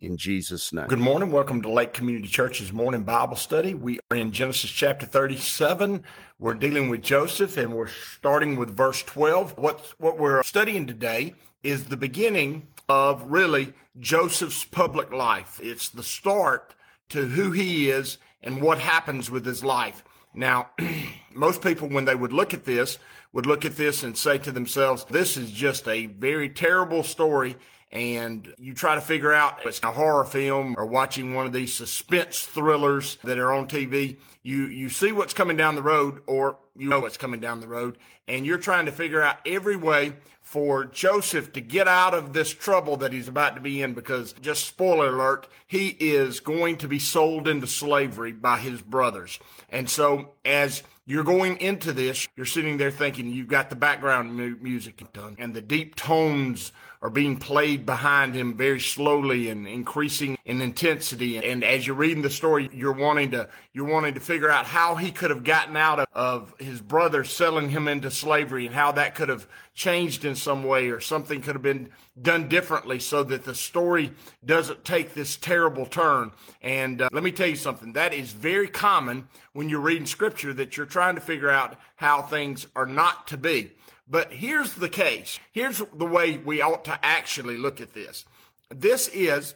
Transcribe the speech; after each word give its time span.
In 0.00 0.16
Jesus' 0.16 0.72
name. 0.72 0.86
Good 0.86 1.00
morning. 1.00 1.32
Welcome 1.32 1.60
to 1.62 1.68
Lake 1.68 1.92
Community 1.92 2.28
Church's 2.28 2.72
morning 2.72 3.02
Bible 3.02 3.34
study. 3.34 3.74
We 3.74 3.98
are 4.10 4.16
in 4.16 4.30
Genesis 4.30 4.70
chapter 4.70 5.06
37. 5.06 6.04
We're 6.38 6.54
dealing 6.54 6.88
with 6.88 7.02
Joseph 7.02 7.56
and 7.56 7.74
we're 7.74 7.88
starting 7.88 8.56
with 8.56 8.76
verse 8.76 9.02
12. 9.02 9.58
What, 9.58 9.94
what 9.98 10.16
we're 10.16 10.42
studying 10.44 10.86
today 10.86 11.34
is 11.64 11.84
the 11.84 11.96
beginning 11.96 12.68
of 12.88 13.24
really 13.24 13.72
Joseph's 13.98 14.64
public 14.64 15.12
life. 15.12 15.58
It's 15.60 15.88
the 15.88 16.04
start 16.04 16.76
to 17.08 17.26
who 17.26 17.50
he 17.50 17.90
is 17.90 18.18
and 18.40 18.62
what 18.62 18.78
happens 18.78 19.32
with 19.32 19.44
his 19.44 19.64
life. 19.64 20.04
Now, 20.32 20.70
most 21.34 21.60
people, 21.60 21.88
when 21.88 22.04
they 22.04 22.14
would 22.14 22.32
look 22.32 22.54
at 22.54 22.64
this, 22.64 22.98
would 23.32 23.46
look 23.46 23.64
at 23.64 23.76
this 23.76 24.02
and 24.02 24.16
say 24.16 24.38
to 24.38 24.52
themselves, 24.52 25.04
this 25.04 25.36
is 25.36 25.50
just 25.50 25.86
a 25.86 26.06
very 26.06 26.48
terrible 26.48 27.02
story. 27.02 27.56
And 27.90 28.52
you 28.58 28.74
try 28.74 28.94
to 28.96 29.00
figure 29.00 29.32
out 29.32 29.60
if 29.60 29.66
it's 29.66 29.82
a 29.82 29.92
horror 29.92 30.24
film 30.24 30.74
or 30.76 30.84
watching 30.84 31.34
one 31.34 31.46
of 31.46 31.52
these 31.52 31.72
suspense 31.72 32.42
thrillers 32.42 33.16
that 33.24 33.38
are 33.38 33.52
on 33.52 33.66
TV. 33.66 34.18
You, 34.42 34.66
you 34.66 34.90
see 34.90 35.12
what's 35.12 35.32
coming 35.32 35.56
down 35.56 35.74
the 35.74 35.82
road 35.82 36.20
or 36.26 36.58
you 36.76 36.88
know 36.88 37.00
what's 37.00 37.16
coming 37.16 37.40
down 37.40 37.60
the 37.60 37.68
road 37.68 37.96
and 38.28 38.44
you're 38.44 38.58
trying 38.58 38.86
to 38.86 38.92
figure 38.92 39.22
out 39.22 39.38
every 39.46 39.76
way 39.76 40.12
for 40.42 40.84
Joseph 40.84 41.52
to 41.52 41.60
get 41.60 41.88
out 41.88 42.14
of 42.14 42.32
this 42.32 42.54
trouble 42.54 42.96
that 42.98 43.12
he's 43.12 43.28
about 43.28 43.54
to 43.54 43.60
be 43.60 43.82
in 43.82 43.94
because 43.94 44.32
just 44.34 44.66
spoiler 44.66 45.08
alert, 45.08 45.48
he 45.66 45.88
is 45.88 46.40
going 46.40 46.76
to 46.78 46.88
be 46.88 46.98
sold 46.98 47.48
into 47.48 47.66
slavery 47.66 48.32
by 48.32 48.58
his 48.58 48.80
brothers. 48.80 49.38
And 49.68 49.90
so 49.90 50.32
as 50.44 50.82
you're 51.08 51.24
going 51.24 51.56
into 51.56 51.94
this, 51.94 52.28
you're 52.36 52.44
sitting 52.44 52.76
there 52.76 52.90
thinking 52.90 53.30
you've 53.30 53.48
got 53.48 53.70
the 53.70 53.76
background 53.76 54.34
mu- 54.34 54.58
music 54.60 55.02
done 55.14 55.36
and 55.38 55.54
the 55.54 55.62
deep 55.62 55.94
tones 55.94 56.70
are 57.00 57.10
being 57.10 57.36
played 57.36 57.86
behind 57.86 58.34
him 58.34 58.56
very 58.56 58.80
slowly 58.80 59.50
and 59.50 59.68
increasing 59.68 60.36
in 60.44 60.60
intensity. 60.60 61.38
And 61.38 61.62
as 61.62 61.86
you're 61.86 61.96
reading 61.96 62.22
the 62.22 62.30
story, 62.30 62.68
you're 62.72 62.92
wanting 62.92 63.30
to, 63.32 63.48
you're 63.72 63.86
wanting 63.86 64.14
to 64.14 64.20
figure 64.20 64.50
out 64.50 64.66
how 64.66 64.96
he 64.96 65.10
could 65.10 65.30
have 65.30 65.44
gotten 65.44 65.76
out 65.76 66.00
of, 66.00 66.06
of 66.12 66.54
his 66.58 66.80
brother 66.80 67.22
selling 67.22 67.70
him 67.70 67.86
into 67.86 68.10
slavery 68.10 68.66
and 68.66 68.74
how 68.74 68.92
that 68.92 69.14
could 69.14 69.28
have 69.28 69.46
changed 69.74 70.24
in 70.24 70.34
some 70.34 70.64
way 70.64 70.88
or 70.88 70.98
something 70.98 71.40
could 71.40 71.54
have 71.54 71.62
been 71.62 71.88
done 72.20 72.48
differently 72.48 72.98
so 72.98 73.22
that 73.22 73.44
the 73.44 73.54
story 73.54 74.12
doesn't 74.44 74.84
take 74.84 75.14
this 75.14 75.36
terrible 75.36 75.86
turn. 75.86 76.32
And 76.62 77.00
uh, 77.00 77.08
let 77.12 77.22
me 77.22 77.30
tell 77.30 77.46
you 77.46 77.56
something, 77.56 77.92
that 77.92 78.12
is 78.12 78.32
very 78.32 78.66
common 78.66 79.28
when 79.52 79.68
you're 79.68 79.80
reading 79.80 80.06
scripture 80.06 80.52
that 80.54 80.76
you're 80.76 80.86
trying 80.86 81.14
to 81.14 81.20
figure 81.20 81.50
out 81.50 81.76
how 81.96 82.22
things 82.22 82.66
are 82.74 82.86
not 82.86 83.28
to 83.28 83.36
be. 83.36 83.70
But 84.08 84.32
here's 84.32 84.74
the 84.74 84.88
case. 84.88 85.38
Here's 85.52 85.82
the 85.94 86.06
way 86.06 86.38
we 86.38 86.62
ought 86.62 86.84
to 86.86 86.98
actually 87.04 87.58
look 87.58 87.80
at 87.80 87.92
this. 87.92 88.24
This 88.70 89.08
is 89.08 89.54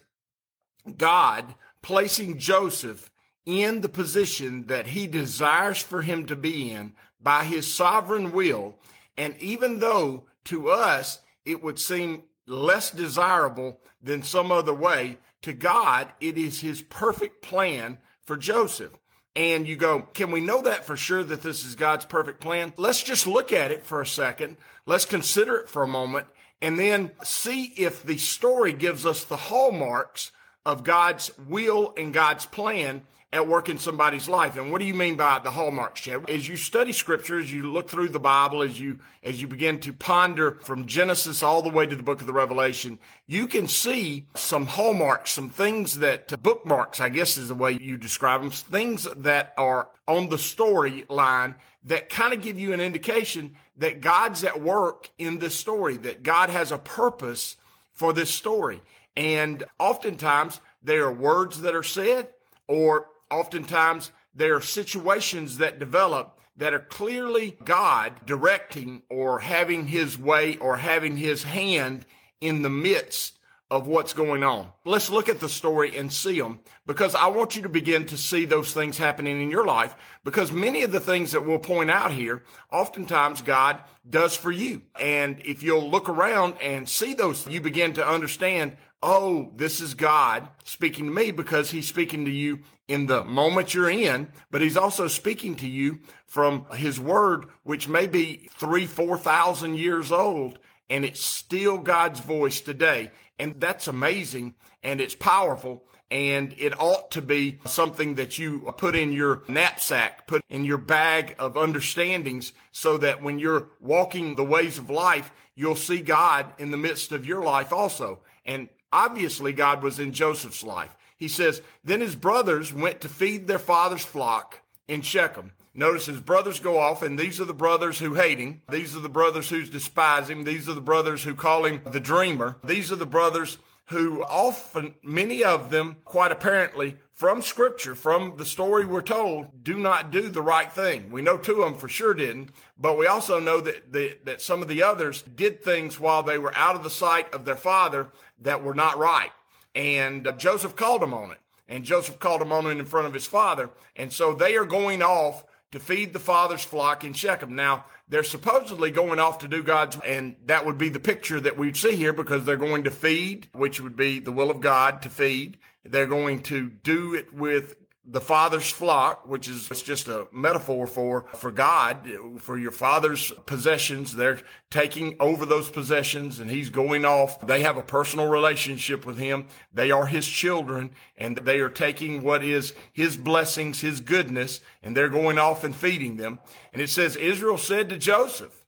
God 0.97 1.55
placing 1.81 2.39
Joseph 2.39 3.11
in 3.47 3.81
the 3.81 3.89
position 3.89 4.67
that 4.67 4.89
he 4.89 5.07
desires 5.07 5.83
for 5.83 6.03
him 6.03 6.27
to 6.27 6.37
be 6.37 6.71
in 6.71 6.93
by 7.21 7.45
his 7.45 7.73
sovereign 7.73 8.33
will. 8.33 8.77
And 9.17 9.37
even 9.41 9.79
though 9.79 10.25
to 10.45 10.71
us 10.71 11.21
it 11.45 11.63
would 11.63 11.79
seem 11.79 12.23
less 12.47 12.91
desirable 12.91 13.81
than 14.03 14.23
some 14.23 14.53
other 14.53 14.75
way, 14.75 15.19
to 15.43 15.53
God 15.53 16.13
it 16.21 16.37
is 16.37 16.61
his 16.61 16.83
perfect 16.83 17.43
plan 17.43 17.99
for 18.25 18.37
Joseph 18.37 18.93
and 19.35 19.67
you 19.67 19.77
go, 19.77 20.03
can 20.13 20.31
we 20.31 20.41
know 20.41 20.63
that 20.63 20.85
for 20.85 20.97
sure 20.97 21.25
that 21.25 21.43
this 21.43 21.65
is 21.65 21.75
God's 21.75 22.05
perfect 22.05 22.41
plan? 22.41 22.73
Let's 22.77 23.03
just 23.03 23.27
look 23.27 23.53
at 23.53 23.71
it 23.71 23.85
for 23.85 24.01
a 24.01 24.07
second. 24.07 24.57
Let's 24.85 25.07
consider 25.07 25.57
it 25.57 25.69
for 25.69 25.83
a 25.83 25.89
moment 25.89 26.27
and 26.61 26.79
then 26.79 27.11
see 27.25 27.65
if 27.77 28.03
the 28.03 28.19
story 28.19 28.73
gives 28.73 29.05
us 29.05 29.25
the 29.25 29.37
hallmarks 29.37 30.33
of 30.65 30.85
God's 30.85 31.31
will 31.49 31.93
and 31.97 32.15
God's 32.15 32.47
plan 32.47 33.03
at 33.33 33.49
work 33.49 33.69
in 33.71 33.79
somebody's 33.79 34.29
life. 34.29 34.59
And 34.59 34.71
what 34.71 34.81
do 34.81 34.85
you 34.85 34.95
mean 34.95 35.17
by 35.17 35.39
the 35.39 35.51
hallmarks, 35.51 36.03
Chad? 36.03 36.29
As 36.29 36.47
you 36.47 36.57
study 36.57 36.93
scripture, 36.93 37.39
as 37.39 37.53
you 37.53 37.73
look 37.73 37.89
through 37.89 38.11
the 38.11 38.21
Bible, 38.21 38.63
as 38.63 38.79
you 38.79 38.99
as 39.23 39.41
you 39.41 39.49
begin 39.49 39.81
to 39.81 39.93
ponder 39.93 40.59
from 40.63 40.87
Genesis 40.87 41.43
all 41.43 41.63
the 41.63 41.71
way 41.71 41.87
to 41.87 41.97
the 41.97 42.03
book 42.03 42.21
of 42.21 42.27
the 42.27 42.33
Revelation, 42.33 42.99
you 43.27 43.47
can 43.47 43.69
see 43.69 44.27
some 44.35 44.67
hallmarks, 44.67 45.31
some 45.31 45.49
things 45.49 45.99
that 46.01 46.33
uh, 46.33 46.37
bookmarks, 46.37 47.01
I 47.01 47.09
guess 47.09 47.39
is 47.39 47.49
the 47.49 47.55
way 47.55 47.73
you 47.73 47.97
describe 47.97 48.43
them, 48.43 48.51
things 48.51 49.07
that 49.17 49.55
are 49.57 49.89
on 50.07 50.29
the 50.29 50.37
storyline 50.37 51.55
that 51.85 52.11
kind 52.11 52.33
of 52.33 52.43
give 52.43 52.59
you 52.59 52.73
an 52.73 52.81
indication 52.81 53.55
that 53.77 54.01
God's 54.01 54.45
at 54.45 54.61
work 54.61 55.11
in 55.19 55.39
this 55.39 55.55
story, 55.55 55.97
that 55.99 56.23
God 56.23 56.51
has 56.51 56.71
a 56.71 56.79
purpose 56.79 57.57
for 57.93 58.13
this 58.13 58.31
story. 58.31 58.83
And 59.17 59.65
oftentimes 59.79 60.61
there 60.83 61.05
are 61.05 61.13
words 61.13 61.63
that 61.63 61.75
are 61.75 61.83
said 61.83 62.29
or 62.69 63.07
oftentimes 63.33 64.13
there 64.35 64.55
are 64.55 64.61
situations 64.61 65.59
that 65.59 65.79
develop 65.79 66.39
that 66.57 66.75
are 66.75 66.79
clearly 66.79 67.57
God 67.65 68.13
directing 68.27 69.03
or 69.09 69.41
having 69.41 69.87
his 69.87 70.19
way 70.19 70.57
or 70.59 70.77
having 70.77 71.17
his 71.17 71.45
hand 71.45 72.05
in 72.41 72.63
the 72.63 72.71
midst 72.71 73.39
of 73.73 73.87
what's 73.87 74.13
going 74.13 74.45
on. 74.45 74.69
Let's 74.85 75.09
look 75.09 75.31
at 75.31 75.41
the 75.41 75.49
story 75.49 75.97
and 75.97 76.13
see 76.13 76.39
them 76.39 76.61
because 76.87 77.15
I 77.15 77.29
want 77.29 77.57
you 77.57 77.63
to 77.63 77.71
begin 77.71 78.05
to 78.09 78.19
see 78.19 78.45
those 78.45 78.75
things 78.75 78.99
happening 78.99 79.41
in 79.41 79.51
your 79.51 79.65
life 79.65 79.97
because 80.25 80.53
many 80.53 80.83
of 80.83 80.93
the 80.93 81.01
things 81.01 81.33
that 81.33 81.47
we'll 81.47 81.59
point 81.59 81.91
out 81.91 82.13
here, 82.13 82.43
oftentimes 82.71 83.41
God 83.41 83.81
does 84.09 84.37
for 84.37 84.53
you. 84.53 84.83
And 85.01 85.41
if 85.43 85.63
you'll 85.63 85.91
look 85.91 86.11
around 86.11 86.57
and 86.61 86.87
see 86.87 87.15
those, 87.15 87.49
you 87.49 87.63
begin 87.63 87.95
to 87.95 88.07
understand, 88.07 88.77
oh, 89.03 89.51
this 89.57 89.81
is 89.81 89.95
God 89.95 90.49
speaking 90.65 91.07
to 91.07 91.11
me 91.11 91.31
because 91.31 91.71
he's 91.71 91.89
speaking 91.89 92.27
to 92.27 92.31
you 92.31 92.59
in 92.89 93.07
the 93.07 93.25
moment 93.25 93.73
you're 93.73 93.89
in, 93.89 94.29
but 94.51 94.61
he's 94.61 94.77
also 94.77 95.09
speaking 95.09 95.55
to 95.57 95.67
you 95.67 96.01
from 96.27 96.67
his 96.75 97.01
word, 97.01 97.47
which 97.63 97.89
may 97.89 98.07
be 98.07 98.51
three, 98.53 98.85
4,000 98.85 99.79
years 99.79 100.13
old, 100.13 100.59
and 100.93 101.07
it's 101.07 101.25
still 101.25 101.79
God's 101.79 102.21
voice 102.21 102.61
today. 102.61 103.11
And 103.39 103.59
that's 103.59 103.89
amazing 103.89 104.55
and 104.83 105.01
it's 105.01 105.15
powerful. 105.15 105.85
And 106.11 106.55
it 106.59 106.79
ought 106.79 107.11
to 107.13 107.23
be 107.23 107.61
something 107.65 108.17
that 108.17 108.39
you 108.39 108.71
put 108.77 108.95
in 108.95 109.11
your 109.11 109.43
knapsack, 109.49 110.27
put 110.27 110.43
in 110.51 110.67
your 110.67 110.77
bag 110.77 111.35
of 111.39 111.57
understandings 111.57 112.53
so 112.73 112.99
that 112.99 113.23
when 113.23 113.39
you're 113.39 113.69
walking 113.81 114.35
the 114.35 114.45
ways 114.45 114.77
of 114.77 114.91
life, 114.91 115.33
you'll 115.55 115.77
see 115.77 116.03
God 116.03 116.53
in 116.59 116.71
the 116.71 116.77
midst 116.77 117.11
of 117.11 117.25
your 117.25 117.43
life 117.43 117.73
also. 117.73 118.19
And 118.45 118.69
obviously 118.93 119.55
God 119.55 119.83
was 119.83 119.99
in 119.99 120.13
Joseph's 120.13 120.63
life. 120.63 120.95
He 121.17 121.29
says, 121.29 121.63
Then 121.83 122.03
his 122.03 122.17
brothers 122.17 122.71
went 122.71 123.01
to 123.01 123.09
feed 123.09 123.47
their 123.47 123.59
father's 123.59 124.05
flock 124.05 124.61
in 124.89 125.01
Shechem. 125.01 125.53
Notice 125.75 126.07
his 126.07 126.21
brothers 126.21 126.61
go 126.61 126.79
off, 126.79 127.03
and 127.03 127.19
these 127.19 127.41
are 127.41 127.47
the 127.47 127.55
brothers 127.55 127.99
who 127.99 128.15
hate 128.15 128.39
him. 128.39 128.61
These 128.69 128.95
are 128.95 129.01
the 129.01 129.09
brothers 129.09 129.49
who 129.49 129.65
despise 129.65 130.29
him. 130.29 130.45
These 130.45 130.69
are 130.69 130.75
the 130.75 130.81
brothers 130.81 131.23
who 131.25 131.35
call 131.35 131.65
him 131.65 131.81
the 131.87 132.01
dreamer. 132.01 132.57
These 132.63 132.93
are 132.93 132.97
the 132.97 133.07
brothers 133.07 133.59
who 133.87 134.23
often, 134.25 134.95
many 135.03 135.43
of 135.43 135.71
them, 135.71 135.97
quite 136.05 136.33
apparently, 136.33 136.97
from 137.15 137.41
scripture, 137.41 137.95
from 137.95 138.35
the 138.37 138.45
story 138.45 138.85
we're 138.85 139.03
told, 139.03 139.63
do 139.63 139.79
not 139.79 140.11
do 140.11 140.29
the 140.29 140.43
right 140.43 140.73
thing. 140.73 141.11
We 141.11 141.23
know 141.23 141.37
two 141.37 141.63
of 141.63 141.71
them 141.71 141.79
for 141.79 141.89
sure 141.89 142.15
didn't, 142.15 142.51
but 142.79 142.99
we 142.99 143.07
also 143.07 143.39
know 143.39 143.61
that, 143.61 143.93
that 144.25 144.43
some 144.43 144.61
of 144.61 144.69
the 144.69 144.83
others 144.83 145.23
did 145.23 145.63
things 145.63 146.01
while 146.01 146.23
they 146.23 146.39
were 146.39 146.57
out 146.57 146.75
of 146.75 146.83
the 146.83 146.91
sight 146.91 147.33
of 147.33 147.45
their 147.45 147.57
father 147.57 148.09
that 148.41 148.63
were 148.63 148.75
not 148.75 148.99
right. 148.99 149.31
And 149.75 150.27
uh, 150.27 150.33
Joseph 150.33 150.77
called 150.77 151.03
him 151.03 151.15
on 151.15 151.31
it. 151.31 151.39
And 151.69 151.85
Joseph 151.85 152.19
called 152.19 152.43
him 152.43 152.53
on 152.53 152.67
it 152.67 152.79
in 152.79 152.85
front 152.85 153.07
of 153.07 153.15
his 153.15 153.27
father. 153.27 153.71
And 153.97 154.13
so 154.13 154.35
they 154.35 154.57
are 154.57 154.67
going 154.67 155.03
off 155.03 155.45
to 155.73 155.81
feed 155.81 156.13
the 156.13 156.21
father's 156.21 156.65
flock 156.65 157.05
in 157.05 157.13
Shechem. 157.13 157.57
Now, 157.57 157.87
they're 158.09 158.23
supposedly 158.23 158.91
going 158.91 159.19
off 159.19 159.39
to 159.39 159.49
do 159.49 159.63
God's, 159.63 159.99
and 160.07 160.37
that 160.47 160.67
would 160.67 160.79
be 160.79 160.91
the 160.91 161.01
picture 161.01 161.41
that 161.41 161.59
we'd 161.59 161.77
see 161.77 161.97
here 161.97 162.13
because 162.13 162.45
they're 162.45 162.57
going 162.57 162.85
to 162.85 162.91
feed, 162.91 163.49
which 163.53 163.81
would 163.81 163.97
be 163.97 164.21
the 164.21 164.33
will 164.33 164.51
of 164.51 164.61
God 164.61 165.03
to 165.03 165.09
feed. 165.09 165.59
They're 165.85 166.07
going 166.07 166.43
to 166.45 166.69
do 166.69 167.15
it 167.15 167.33
with 167.35 167.75
the 168.05 168.21
father's 168.21 168.69
flock, 168.69 169.29
which 169.29 169.47
is 169.47 169.71
it's 169.71 169.81
just 169.81 170.09
a 170.09 170.27
metaphor 170.33 170.89
for, 170.89 171.27
for 171.37 171.53
God, 171.53 172.09
for 172.39 172.59
your 172.59 172.73
father's 172.73 173.31
possessions. 173.47 174.17
They're 174.17 174.41
taking 174.71 175.15
over 175.21 175.47
those 175.47 175.71
possessions 175.71 176.41
and 176.41 176.51
he's 176.51 176.69
going 176.69 177.05
off. 177.05 177.47
They 177.47 177.63
have 177.63 177.77
a 177.77 177.83
personal 177.83 178.27
relationship 178.27 179.07
with 179.07 179.19
him. 179.19 179.47
They 179.73 179.93
are 179.93 180.07
his 180.07 180.27
children 180.27 180.91
and 181.17 181.37
they 181.39 181.61
are 181.61 181.69
taking 181.69 182.23
what 182.23 182.43
is 182.43 182.75
his 182.93 183.17
blessings, 183.17 183.81
his 183.81 184.01
goodness, 184.01 184.61
and 184.83 184.97
they're 184.97 185.09
going 185.09 185.39
off 185.39 185.63
and 185.63 185.75
feeding 185.75 186.17
them. 186.17 186.41
And 186.73 186.83
it 186.83 186.91
says, 186.91 187.15
Israel 187.15 187.59
said 187.59 187.89
to 187.91 187.99
Joseph, 187.99 188.65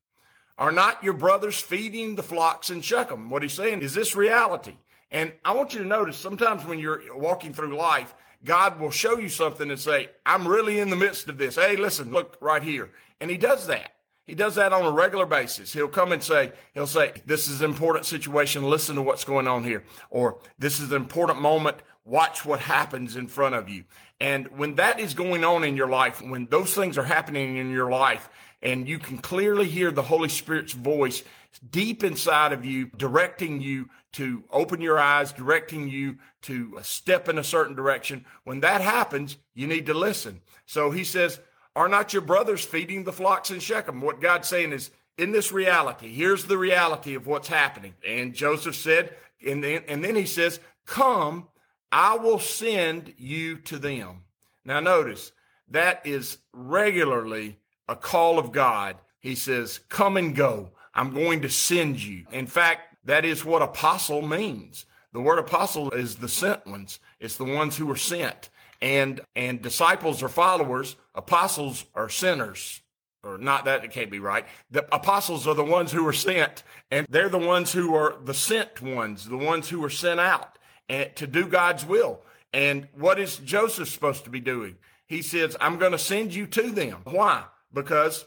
are 0.56 0.70
not 0.70 1.02
your 1.02 1.14
brothers 1.14 1.58
feeding 1.58 2.14
the 2.14 2.22
flocks 2.22 2.70
in 2.70 2.80
Shechem? 2.80 3.30
What 3.30 3.42
he's 3.42 3.52
saying 3.52 3.82
is 3.82 3.94
this 3.94 4.14
reality. 4.14 4.76
And 5.10 5.32
I 5.44 5.54
want 5.54 5.74
you 5.74 5.80
to 5.80 5.86
notice 5.86 6.16
sometimes 6.16 6.64
when 6.64 6.78
you're 6.78 7.02
walking 7.16 7.52
through 7.52 7.76
life, 7.76 8.14
God 8.44 8.78
will 8.78 8.90
show 8.90 9.18
you 9.18 9.28
something 9.28 9.70
and 9.70 9.80
say, 9.80 10.10
I'm 10.26 10.46
really 10.46 10.78
in 10.78 10.90
the 10.90 10.96
midst 10.96 11.28
of 11.28 11.38
this. 11.38 11.56
Hey, 11.56 11.76
listen, 11.76 12.12
look 12.12 12.36
right 12.40 12.62
here. 12.62 12.90
And 13.20 13.30
he 13.30 13.38
does 13.38 13.66
that. 13.68 13.92
He 14.26 14.34
does 14.34 14.54
that 14.54 14.72
on 14.72 14.84
a 14.84 14.90
regular 14.90 15.26
basis. 15.26 15.72
He'll 15.72 15.88
come 15.88 16.12
and 16.12 16.22
say, 16.22 16.52
he'll 16.72 16.86
say, 16.86 17.12
this 17.26 17.48
is 17.48 17.60
an 17.60 17.70
important 17.70 18.06
situation. 18.06 18.62
Listen 18.62 18.96
to 18.96 19.02
what's 19.02 19.24
going 19.24 19.46
on 19.46 19.64
here. 19.64 19.84
Or 20.10 20.38
this 20.58 20.80
is 20.80 20.90
an 20.90 20.96
important 20.96 21.40
moment. 21.40 21.78
Watch 22.06 22.44
what 22.44 22.60
happens 22.60 23.16
in 23.16 23.28
front 23.28 23.54
of 23.54 23.68
you. 23.68 23.84
And 24.20 24.48
when 24.56 24.76
that 24.76 25.00
is 25.00 25.14
going 25.14 25.44
on 25.44 25.64
in 25.64 25.76
your 25.76 25.88
life, 25.88 26.22
when 26.22 26.46
those 26.46 26.74
things 26.74 26.96
are 26.96 27.04
happening 27.04 27.56
in 27.56 27.70
your 27.70 27.90
life, 27.90 28.28
and 28.62 28.88
you 28.88 28.98
can 28.98 29.18
clearly 29.18 29.68
hear 29.68 29.90
the 29.90 30.02
Holy 30.02 30.30
Spirit's 30.30 30.72
voice 30.72 31.22
deep 31.70 32.02
inside 32.02 32.52
of 32.52 32.64
you, 32.64 32.86
directing 32.96 33.60
you 33.60 33.90
to 34.14 34.44
open 34.50 34.80
your 34.80 34.98
eyes, 34.98 35.32
directing 35.32 35.88
you 35.88 36.16
to 36.42 36.78
step 36.82 37.28
in 37.28 37.38
a 37.38 37.44
certain 37.44 37.74
direction. 37.74 38.24
When 38.44 38.60
that 38.60 38.80
happens, 38.80 39.36
you 39.54 39.66
need 39.66 39.86
to 39.86 39.94
listen. 39.94 40.40
So 40.66 40.90
he 40.90 41.04
says, 41.04 41.40
Are 41.76 41.88
not 41.88 42.12
your 42.12 42.22
brothers 42.22 42.64
feeding 42.64 43.04
the 43.04 43.12
flocks 43.12 43.50
in 43.50 43.60
Shechem? 43.60 44.00
What 44.00 44.20
God's 44.20 44.48
saying 44.48 44.72
is, 44.72 44.90
in 45.16 45.32
this 45.32 45.52
reality, 45.52 46.12
here's 46.12 46.44
the 46.44 46.58
reality 46.58 47.14
of 47.14 47.26
what's 47.26 47.48
happening. 47.48 47.94
And 48.06 48.34
Joseph 48.34 48.74
said, 48.74 49.14
and 49.46 49.62
then, 49.62 49.82
and 49.88 50.04
then 50.04 50.16
he 50.16 50.26
says, 50.26 50.60
Come, 50.86 51.48
I 51.92 52.16
will 52.16 52.38
send 52.38 53.14
you 53.16 53.56
to 53.58 53.78
them. 53.78 54.24
Now, 54.64 54.80
notice 54.80 55.32
that 55.68 56.06
is 56.06 56.38
regularly 56.52 57.58
a 57.88 57.96
call 57.96 58.38
of 58.38 58.52
God. 58.52 58.96
He 59.20 59.34
says, 59.34 59.80
Come 59.88 60.16
and 60.16 60.34
go. 60.34 60.70
I'm 60.94 61.12
going 61.12 61.42
to 61.42 61.48
send 61.48 62.02
you. 62.02 62.24
In 62.30 62.46
fact, 62.46 62.93
that 63.04 63.24
is 63.24 63.44
what 63.44 63.62
apostle 63.62 64.22
means. 64.22 64.86
The 65.12 65.20
word 65.20 65.38
apostle 65.38 65.90
is 65.92 66.16
the 66.16 66.28
sent 66.28 66.66
ones. 66.66 66.98
It's 67.20 67.36
the 67.36 67.44
ones 67.44 67.76
who 67.76 67.90
are 67.90 67.96
sent. 67.96 68.50
And 68.82 69.20
and 69.36 69.62
disciples 69.62 70.22
are 70.22 70.28
followers. 70.28 70.96
Apostles 71.14 71.84
are 71.94 72.08
sinners. 72.08 72.80
Or 73.22 73.38
not 73.38 73.64
that 73.64 73.84
it 73.84 73.90
can't 73.90 74.10
be 74.10 74.18
right. 74.18 74.44
The 74.70 74.84
apostles 74.94 75.46
are 75.46 75.54
the 75.54 75.64
ones 75.64 75.92
who 75.92 76.06
are 76.06 76.12
sent, 76.12 76.62
and 76.90 77.06
they're 77.08 77.30
the 77.30 77.38
ones 77.38 77.72
who 77.72 77.94
are 77.94 78.16
the 78.22 78.34
sent 78.34 78.82
ones, 78.82 79.26
the 79.26 79.38
ones 79.38 79.70
who 79.70 79.82
are 79.82 79.90
sent 79.90 80.20
out 80.20 80.58
and 80.88 81.14
to 81.16 81.26
do 81.26 81.46
God's 81.46 81.86
will. 81.86 82.20
And 82.52 82.88
what 82.94 83.18
is 83.18 83.38
Joseph 83.38 83.88
supposed 83.88 84.24
to 84.24 84.30
be 84.30 84.40
doing? 84.40 84.76
He 85.06 85.22
says, 85.22 85.56
I'm 85.60 85.78
going 85.78 85.92
to 85.92 85.98
send 85.98 86.34
you 86.34 86.46
to 86.48 86.70
them. 86.70 86.98
Why? 87.04 87.44
Because 87.72 88.26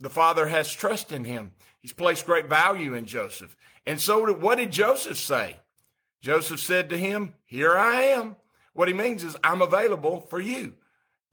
the 0.00 0.10
father 0.10 0.48
has 0.48 0.72
trust 0.72 1.12
in 1.12 1.24
him. 1.24 1.52
He's 1.84 1.92
placed 1.92 2.24
great 2.24 2.48
value 2.48 2.94
in 2.94 3.04
Joseph. 3.04 3.54
And 3.84 4.00
so 4.00 4.32
what 4.32 4.56
did 4.56 4.72
Joseph 4.72 5.18
say? 5.18 5.58
Joseph 6.22 6.60
said 6.60 6.88
to 6.88 6.96
him, 6.96 7.34
Here 7.44 7.76
I 7.76 8.04
am. 8.04 8.36
What 8.72 8.88
he 8.88 8.94
means 8.94 9.22
is, 9.22 9.36
I'm 9.44 9.60
available 9.60 10.22
for 10.30 10.40
you. 10.40 10.76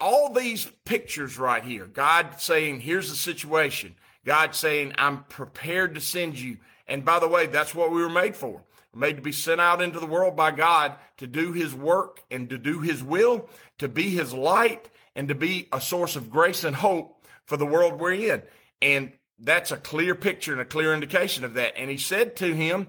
All 0.01 0.33
these 0.33 0.69
pictures 0.83 1.37
right 1.37 1.63
here, 1.63 1.85
God 1.85 2.41
saying, 2.41 2.81
Here's 2.81 3.09
the 3.09 3.15
situation. 3.15 3.95
God 4.25 4.53
saying, 4.53 4.91
I'm 4.97 5.23
prepared 5.23 5.95
to 5.95 6.01
send 6.01 6.37
you. 6.37 6.57
And 6.85 7.05
by 7.05 7.19
the 7.19 7.29
way, 7.29 7.45
that's 7.45 7.73
what 7.73 7.89
we 7.89 8.01
were 8.01 8.09
made 8.09 8.35
for. 8.35 8.61
We're 8.93 8.99
made 8.99 9.15
to 9.15 9.21
be 9.21 9.31
sent 9.31 9.61
out 9.61 9.81
into 9.81 10.01
the 10.01 10.05
world 10.05 10.35
by 10.35 10.51
God 10.51 10.95
to 11.19 11.27
do 11.27 11.53
his 11.53 11.73
work 11.73 12.23
and 12.29 12.49
to 12.49 12.57
do 12.57 12.81
his 12.81 13.01
will, 13.01 13.47
to 13.77 13.87
be 13.87 14.09
his 14.09 14.33
light 14.33 14.89
and 15.15 15.29
to 15.29 15.33
be 15.33 15.69
a 15.71 15.79
source 15.79 16.17
of 16.17 16.29
grace 16.29 16.65
and 16.65 16.75
hope 16.75 17.23
for 17.45 17.55
the 17.55 17.65
world 17.65 18.01
we're 18.01 18.15
in. 18.15 18.41
And 18.81 19.13
that's 19.41 19.71
a 19.71 19.77
clear 19.77 20.15
picture 20.15 20.51
and 20.51 20.61
a 20.61 20.65
clear 20.65 20.93
indication 20.93 21.43
of 21.43 21.55
that. 21.55 21.77
And 21.77 21.89
he 21.89 21.97
said 21.97 22.35
to 22.37 22.53
him, 22.53 22.87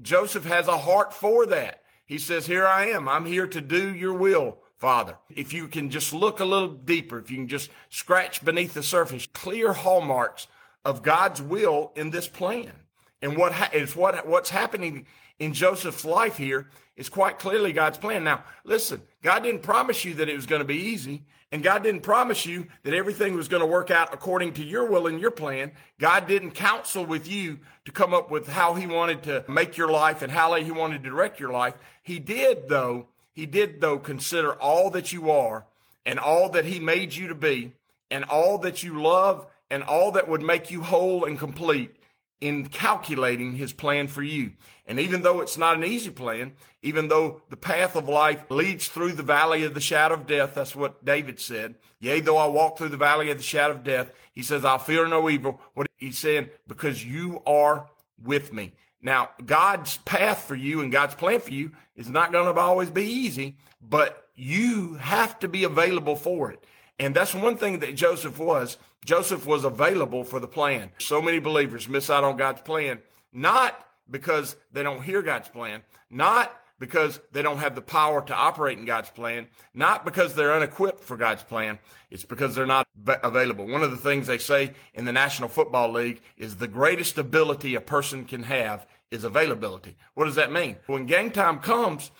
Joseph 0.00 0.44
has 0.44 0.68
a 0.68 0.78
heart 0.78 1.14
for 1.14 1.46
that. 1.46 1.82
He 2.04 2.18
says, 2.18 2.46
Here 2.46 2.66
I 2.66 2.86
am. 2.86 3.08
I'm 3.08 3.24
here 3.24 3.46
to 3.46 3.60
do 3.60 3.94
your 3.94 4.14
will, 4.14 4.58
Father. 4.78 5.16
If 5.30 5.52
you 5.52 5.68
can 5.68 5.90
just 5.90 6.12
look 6.12 6.40
a 6.40 6.44
little 6.44 6.68
deeper, 6.68 7.18
if 7.18 7.30
you 7.30 7.36
can 7.38 7.48
just 7.48 7.70
scratch 7.88 8.44
beneath 8.44 8.74
the 8.74 8.82
surface, 8.82 9.26
clear 9.32 9.72
hallmarks 9.72 10.48
of 10.84 11.02
God's 11.02 11.40
will 11.40 11.92
in 11.94 12.10
this 12.10 12.28
plan. 12.28 12.72
And 13.20 13.36
what 13.36 13.52
ha- 13.52 13.70
is 13.72 13.94
what 13.94 14.26
what's 14.26 14.50
happening 14.50 15.06
in 15.38 15.52
Joseph's 15.52 16.04
life 16.04 16.36
here 16.36 16.68
is 16.96 17.08
quite 17.08 17.38
clearly 17.38 17.72
God's 17.72 17.98
plan. 17.98 18.24
Now, 18.24 18.44
listen, 18.64 19.02
God 19.22 19.44
didn't 19.44 19.62
promise 19.62 20.04
you 20.04 20.14
that 20.14 20.28
it 20.28 20.36
was 20.36 20.46
going 20.46 20.60
to 20.60 20.66
be 20.66 20.76
easy. 20.76 21.24
And 21.52 21.62
God 21.62 21.82
didn't 21.82 22.00
promise 22.00 22.46
you 22.46 22.66
that 22.82 22.94
everything 22.94 23.34
was 23.34 23.46
going 23.46 23.60
to 23.60 23.66
work 23.66 23.90
out 23.90 24.14
according 24.14 24.54
to 24.54 24.64
your 24.64 24.86
will 24.86 25.06
and 25.06 25.20
your 25.20 25.30
plan. 25.30 25.72
God 25.98 26.26
didn't 26.26 26.52
counsel 26.52 27.04
with 27.04 27.30
you 27.30 27.58
to 27.84 27.92
come 27.92 28.14
up 28.14 28.30
with 28.30 28.48
how 28.48 28.72
he 28.72 28.86
wanted 28.86 29.22
to 29.24 29.44
make 29.48 29.76
your 29.76 29.90
life 29.90 30.22
and 30.22 30.32
how 30.32 30.54
he 30.54 30.70
wanted 30.70 31.02
to 31.02 31.10
direct 31.10 31.38
your 31.38 31.52
life. 31.52 31.74
He 32.02 32.18
did 32.18 32.70
though, 32.70 33.06
he 33.34 33.44
did 33.44 33.82
though 33.82 33.98
consider 33.98 34.54
all 34.54 34.88
that 34.90 35.12
you 35.12 35.30
are 35.30 35.66
and 36.06 36.18
all 36.18 36.48
that 36.48 36.64
he 36.64 36.80
made 36.80 37.14
you 37.14 37.28
to 37.28 37.34
be 37.34 37.72
and 38.10 38.24
all 38.24 38.56
that 38.58 38.82
you 38.82 39.02
love 39.02 39.46
and 39.70 39.82
all 39.82 40.12
that 40.12 40.28
would 40.28 40.42
make 40.42 40.70
you 40.70 40.82
whole 40.82 41.26
and 41.26 41.38
complete 41.38 41.94
in 42.42 42.66
calculating 42.66 43.52
his 43.52 43.72
plan 43.72 44.08
for 44.08 44.22
you. 44.22 44.50
And 44.84 44.98
even 44.98 45.22
though 45.22 45.40
it's 45.40 45.56
not 45.56 45.76
an 45.76 45.84
easy 45.84 46.10
plan, 46.10 46.54
even 46.82 47.06
though 47.06 47.40
the 47.50 47.56
path 47.56 47.94
of 47.94 48.08
life 48.08 48.44
leads 48.50 48.88
through 48.88 49.12
the 49.12 49.22
valley 49.22 49.62
of 49.62 49.74
the 49.74 49.80
shadow 49.80 50.14
of 50.14 50.26
death, 50.26 50.54
that's 50.54 50.74
what 50.74 51.04
David 51.04 51.38
said. 51.38 51.76
Yea, 52.00 52.18
though 52.18 52.36
I 52.36 52.46
walk 52.46 52.76
through 52.76 52.88
the 52.88 52.96
valley 52.96 53.30
of 53.30 53.36
the 53.36 53.44
shadow 53.44 53.74
of 53.74 53.84
death, 53.84 54.10
he 54.32 54.42
says, 54.42 54.64
I'll 54.64 54.80
fear 54.80 55.06
no 55.06 55.30
evil. 55.30 55.60
What 55.74 55.86
he's 55.96 56.18
saying, 56.18 56.50
because 56.66 57.04
you 57.04 57.40
are 57.46 57.88
with 58.20 58.52
me. 58.52 58.72
Now, 59.00 59.30
God's 59.46 59.98
path 59.98 60.42
for 60.42 60.56
you 60.56 60.80
and 60.80 60.90
God's 60.90 61.14
plan 61.14 61.38
for 61.38 61.52
you 61.52 61.70
is 61.94 62.08
not 62.08 62.32
going 62.32 62.52
to 62.52 62.60
always 62.60 62.90
be 62.90 63.04
easy, 63.04 63.56
but 63.80 64.26
you 64.34 64.94
have 64.94 65.38
to 65.40 65.48
be 65.48 65.62
available 65.62 66.16
for 66.16 66.50
it. 66.50 66.64
And 66.98 67.14
that's 67.14 67.34
one 67.34 67.56
thing 67.56 67.78
that 67.80 67.94
Joseph 67.94 68.38
was. 68.38 68.78
Joseph 69.04 69.46
was 69.46 69.64
available 69.64 70.24
for 70.24 70.38
the 70.38 70.46
plan. 70.46 70.90
So 70.98 71.20
many 71.20 71.38
believers 71.38 71.88
miss 71.88 72.08
out 72.08 72.24
on 72.24 72.36
God's 72.36 72.60
plan, 72.60 73.00
not 73.32 73.78
because 74.08 74.56
they 74.72 74.82
don't 74.82 75.02
hear 75.02 75.22
God's 75.22 75.48
plan, 75.48 75.82
not 76.10 76.56
because 76.78 77.20
they 77.30 77.42
don't 77.42 77.58
have 77.58 77.76
the 77.76 77.80
power 77.80 78.22
to 78.22 78.34
operate 78.34 78.76
in 78.76 78.84
God's 78.84 79.10
plan, 79.10 79.46
not 79.72 80.04
because 80.04 80.34
they're 80.34 80.52
unequipped 80.52 81.00
for 81.00 81.16
God's 81.16 81.44
plan. 81.44 81.78
It's 82.10 82.24
because 82.24 82.54
they're 82.54 82.66
not 82.66 82.88
available. 83.22 83.68
One 83.68 83.84
of 83.84 83.92
the 83.92 83.96
things 83.96 84.26
they 84.26 84.38
say 84.38 84.72
in 84.94 85.04
the 85.04 85.12
National 85.12 85.48
Football 85.48 85.92
League 85.92 86.20
is 86.36 86.56
the 86.56 86.66
greatest 86.66 87.18
ability 87.18 87.76
a 87.76 87.80
person 87.80 88.24
can 88.24 88.42
have 88.44 88.86
is 89.12 89.22
availability. 89.22 89.96
What 90.14 90.24
does 90.24 90.34
that 90.34 90.50
mean? 90.50 90.76
When 90.86 91.06
game 91.06 91.30
time 91.30 91.60
comes, 91.60 92.10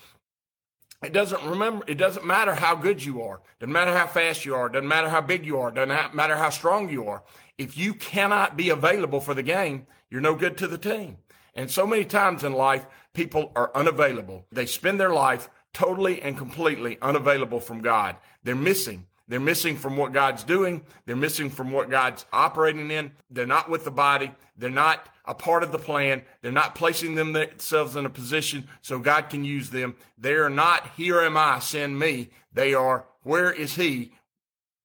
it 1.03 1.13
doesn't 1.13 1.43
remember. 1.43 1.83
It 1.87 1.95
doesn't 1.95 2.25
matter 2.25 2.55
how 2.55 2.75
good 2.75 3.03
you 3.03 3.21
are. 3.21 3.41
Doesn't 3.59 3.73
matter 3.73 3.95
how 3.95 4.07
fast 4.07 4.45
you 4.45 4.55
are. 4.55 4.69
Doesn't 4.69 4.87
matter 4.87 5.09
how 5.09 5.21
big 5.21 5.45
you 5.45 5.59
are. 5.59 5.71
Doesn't 5.71 6.15
matter 6.15 6.37
how 6.37 6.49
strong 6.49 6.89
you 6.89 7.07
are. 7.07 7.23
If 7.57 7.77
you 7.77 7.93
cannot 7.93 8.57
be 8.57 8.69
available 8.69 9.19
for 9.19 9.33
the 9.33 9.43
game, 9.43 9.87
you're 10.09 10.21
no 10.21 10.35
good 10.35 10.57
to 10.57 10.67
the 10.67 10.77
team. 10.77 11.17
And 11.55 11.69
so 11.69 11.85
many 11.85 12.05
times 12.05 12.43
in 12.43 12.53
life, 12.53 12.85
people 13.13 13.51
are 13.55 13.71
unavailable. 13.75 14.45
They 14.51 14.65
spend 14.65 14.99
their 14.99 15.13
life 15.13 15.49
totally 15.73 16.21
and 16.21 16.37
completely 16.37 16.97
unavailable 17.01 17.59
from 17.59 17.81
God. 17.81 18.15
They're 18.43 18.55
missing. 18.55 19.05
They're 19.27 19.39
missing 19.39 19.77
from 19.77 19.95
what 19.95 20.11
God's 20.11 20.43
doing. 20.43 20.83
They're 21.05 21.15
missing 21.15 21.49
from 21.49 21.71
what 21.71 21.89
God's 21.89 22.25
operating 22.33 22.91
in. 22.91 23.11
They're 23.29 23.45
not 23.45 23.69
with 23.69 23.85
the 23.85 23.91
body. 23.91 24.31
They're 24.57 24.69
not 24.69 25.07
a 25.25 25.33
part 25.33 25.63
of 25.63 25.71
the 25.71 25.79
plan. 25.79 26.23
They're 26.41 26.51
not 26.51 26.75
placing 26.75 27.15
themselves 27.15 27.95
in 27.95 28.05
a 28.05 28.09
position 28.09 28.67
so 28.81 28.99
God 28.99 29.29
can 29.29 29.45
use 29.45 29.69
them. 29.69 29.95
They 30.17 30.33
are 30.33 30.49
not, 30.49 30.89
here 30.97 31.21
am 31.21 31.37
I, 31.37 31.59
send 31.59 31.97
me. 31.97 32.31
They 32.51 32.73
are, 32.73 33.05
where 33.23 33.51
is 33.51 33.75
he? 33.75 34.11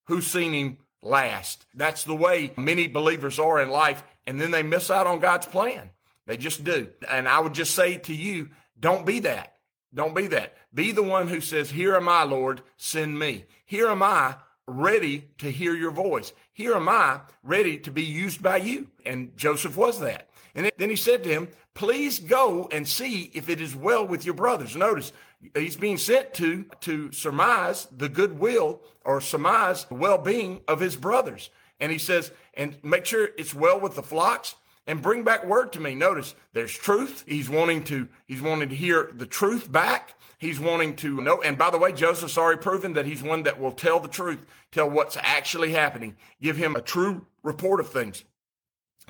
Who's 0.07 0.27
seen 0.27 0.53
him 0.53 0.79
last? 1.03 1.67
That's 1.75 2.05
the 2.05 2.15
way 2.15 2.53
many 2.57 2.87
believers 2.87 3.39
are 3.39 3.61
in 3.61 3.71
life. 3.71 4.03
And 4.27 4.41
then 4.41 4.53
they 4.53 4.63
miss 4.63 4.91
out 4.91 5.07
on 5.07 5.19
God's 5.19 5.47
plan. 5.47 5.91
They 6.27 6.37
just 6.37 6.63
do. 6.63 6.89
And 7.09 7.29
I 7.29 7.41
would 7.41 7.55
just 7.55 7.75
say 7.75 7.97
to 7.97 8.15
you, 8.15 8.51
don't 8.79 9.05
be 9.05 9.21
that. 9.21 9.55
Don't 9.95 10.15
be 10.15 10.27
that. 10.29 10.55
Be 10.75 10.93
the 10.93 11.03
one 11.03 11.29
who 11.29 11.41
says, 11.41 11.71
Here 11.71 11.97
am 11.97 12.09
I, 12.09 12.23
Lord, 12.25 12.63
send 12.77 13.19
me. 13.19 13.45
Here 13.65 13.89
am 13.89 14.03
I. 14.03 14.37
ready 14.69 15.25
to 15.39 15.51
hear 15.51 15.75
your 15.75 15.91
voice. 15.91 16.33
Here 16.53 16.75
am 16.75 16.89
I 16.89 17.21
ready 17.43 17.79
to 17.79 17.91
be 17.91 18.05
used 18.05 18.43
by 18.43 18.59
you. 18.59 18.89
And 19.07 19.37
Joseph 19.37 19.77
was 19.77 19.99
that. 20.01 20.29
And 20.55 20.71
then 20.77 20.91
he 20.91 20.97
said 20.97 21.25
to 21.25 21.31
him, 21.31 21.49
please 21.75 22.19
go 22.19 22.69
and 22.71 22.87
see 22.87 23.31
if 23.33 23.49
it 23.49 23.61
is 23.61 23.75
well 23.75 24.07
with 24.07 24.25
your 24.25 24.35
brothers. 24.35 24.77
Notice 24.77 25.13
he's 25.55 25.77
being 25.77 25.97
sent 25.97 26.35
to, 26.35 26.67
to 26.81 27.11
surmise 27.13 27.87
the 27.97 28.09
goodwill 28.09 28.83
or 29.05 29.21
surmise 29.21 29.85
the 29.85 29.95
well-being 29.95 30.61
of 30.69 30.81
his 30.81 30.97
brothers. 30.97 31.51
And 31.81 31.93
he 31.93 31.99
says, 31.99 32.33
and 32.55 32.77
make 32.83 33.07
sure 33.07 33.31
it's 33.39 33.55
well 33.55 33.81
with 33.81 33.95
the 33.95 34.03
flocks 34.03 34.57
and 34.89 35.03
bring 35.03 35.23
back 35.23 35.45
word 35.45 35.73
to 35.75 35.81
me. 35.81 35.95
Notice 35.95 36.35
there's 36.55 36.73
truth. 36.73 37.23
He's 37.29 37.49
wanting 37.49 37.85
to, 37.85 38.09
he's 38.27 38.41
wanting 38.41 38.71
to 38.71 38.75
hear 38.75 39.11
the 39.15 39.27
truth 39.27 39.71
back. 39.71 40.15
He's 40.39 40.59
wanting 40.59 40.97
to 40.97 41.21
know. 41.21 41.43
And 41.43 41.59
by 41.59 41.71
the 41.71 41.79
way, 41.79 41.93
Joseph's 41.93 42.39
already 42.39 42.61
proven 42.61 42.95
that 42.95 43.07
he's 43.07 43.23
one 43.23 43.43
that 43.43 43.61
will 43.61 43.73
tell 43.73 44.01
the 44.01 44.09
truth, 44.09 44.45
tell 44.73 44.89
what's 44.89 45.19
actually 45.21 45.73
happening, 45.73 46.17
give 46.41 46.57
him 46.57 46.75
a 46.75 46.81
true 46.81 47.27
report 47.43 47.81
of 47.81 47.91
things. 47.91 48.25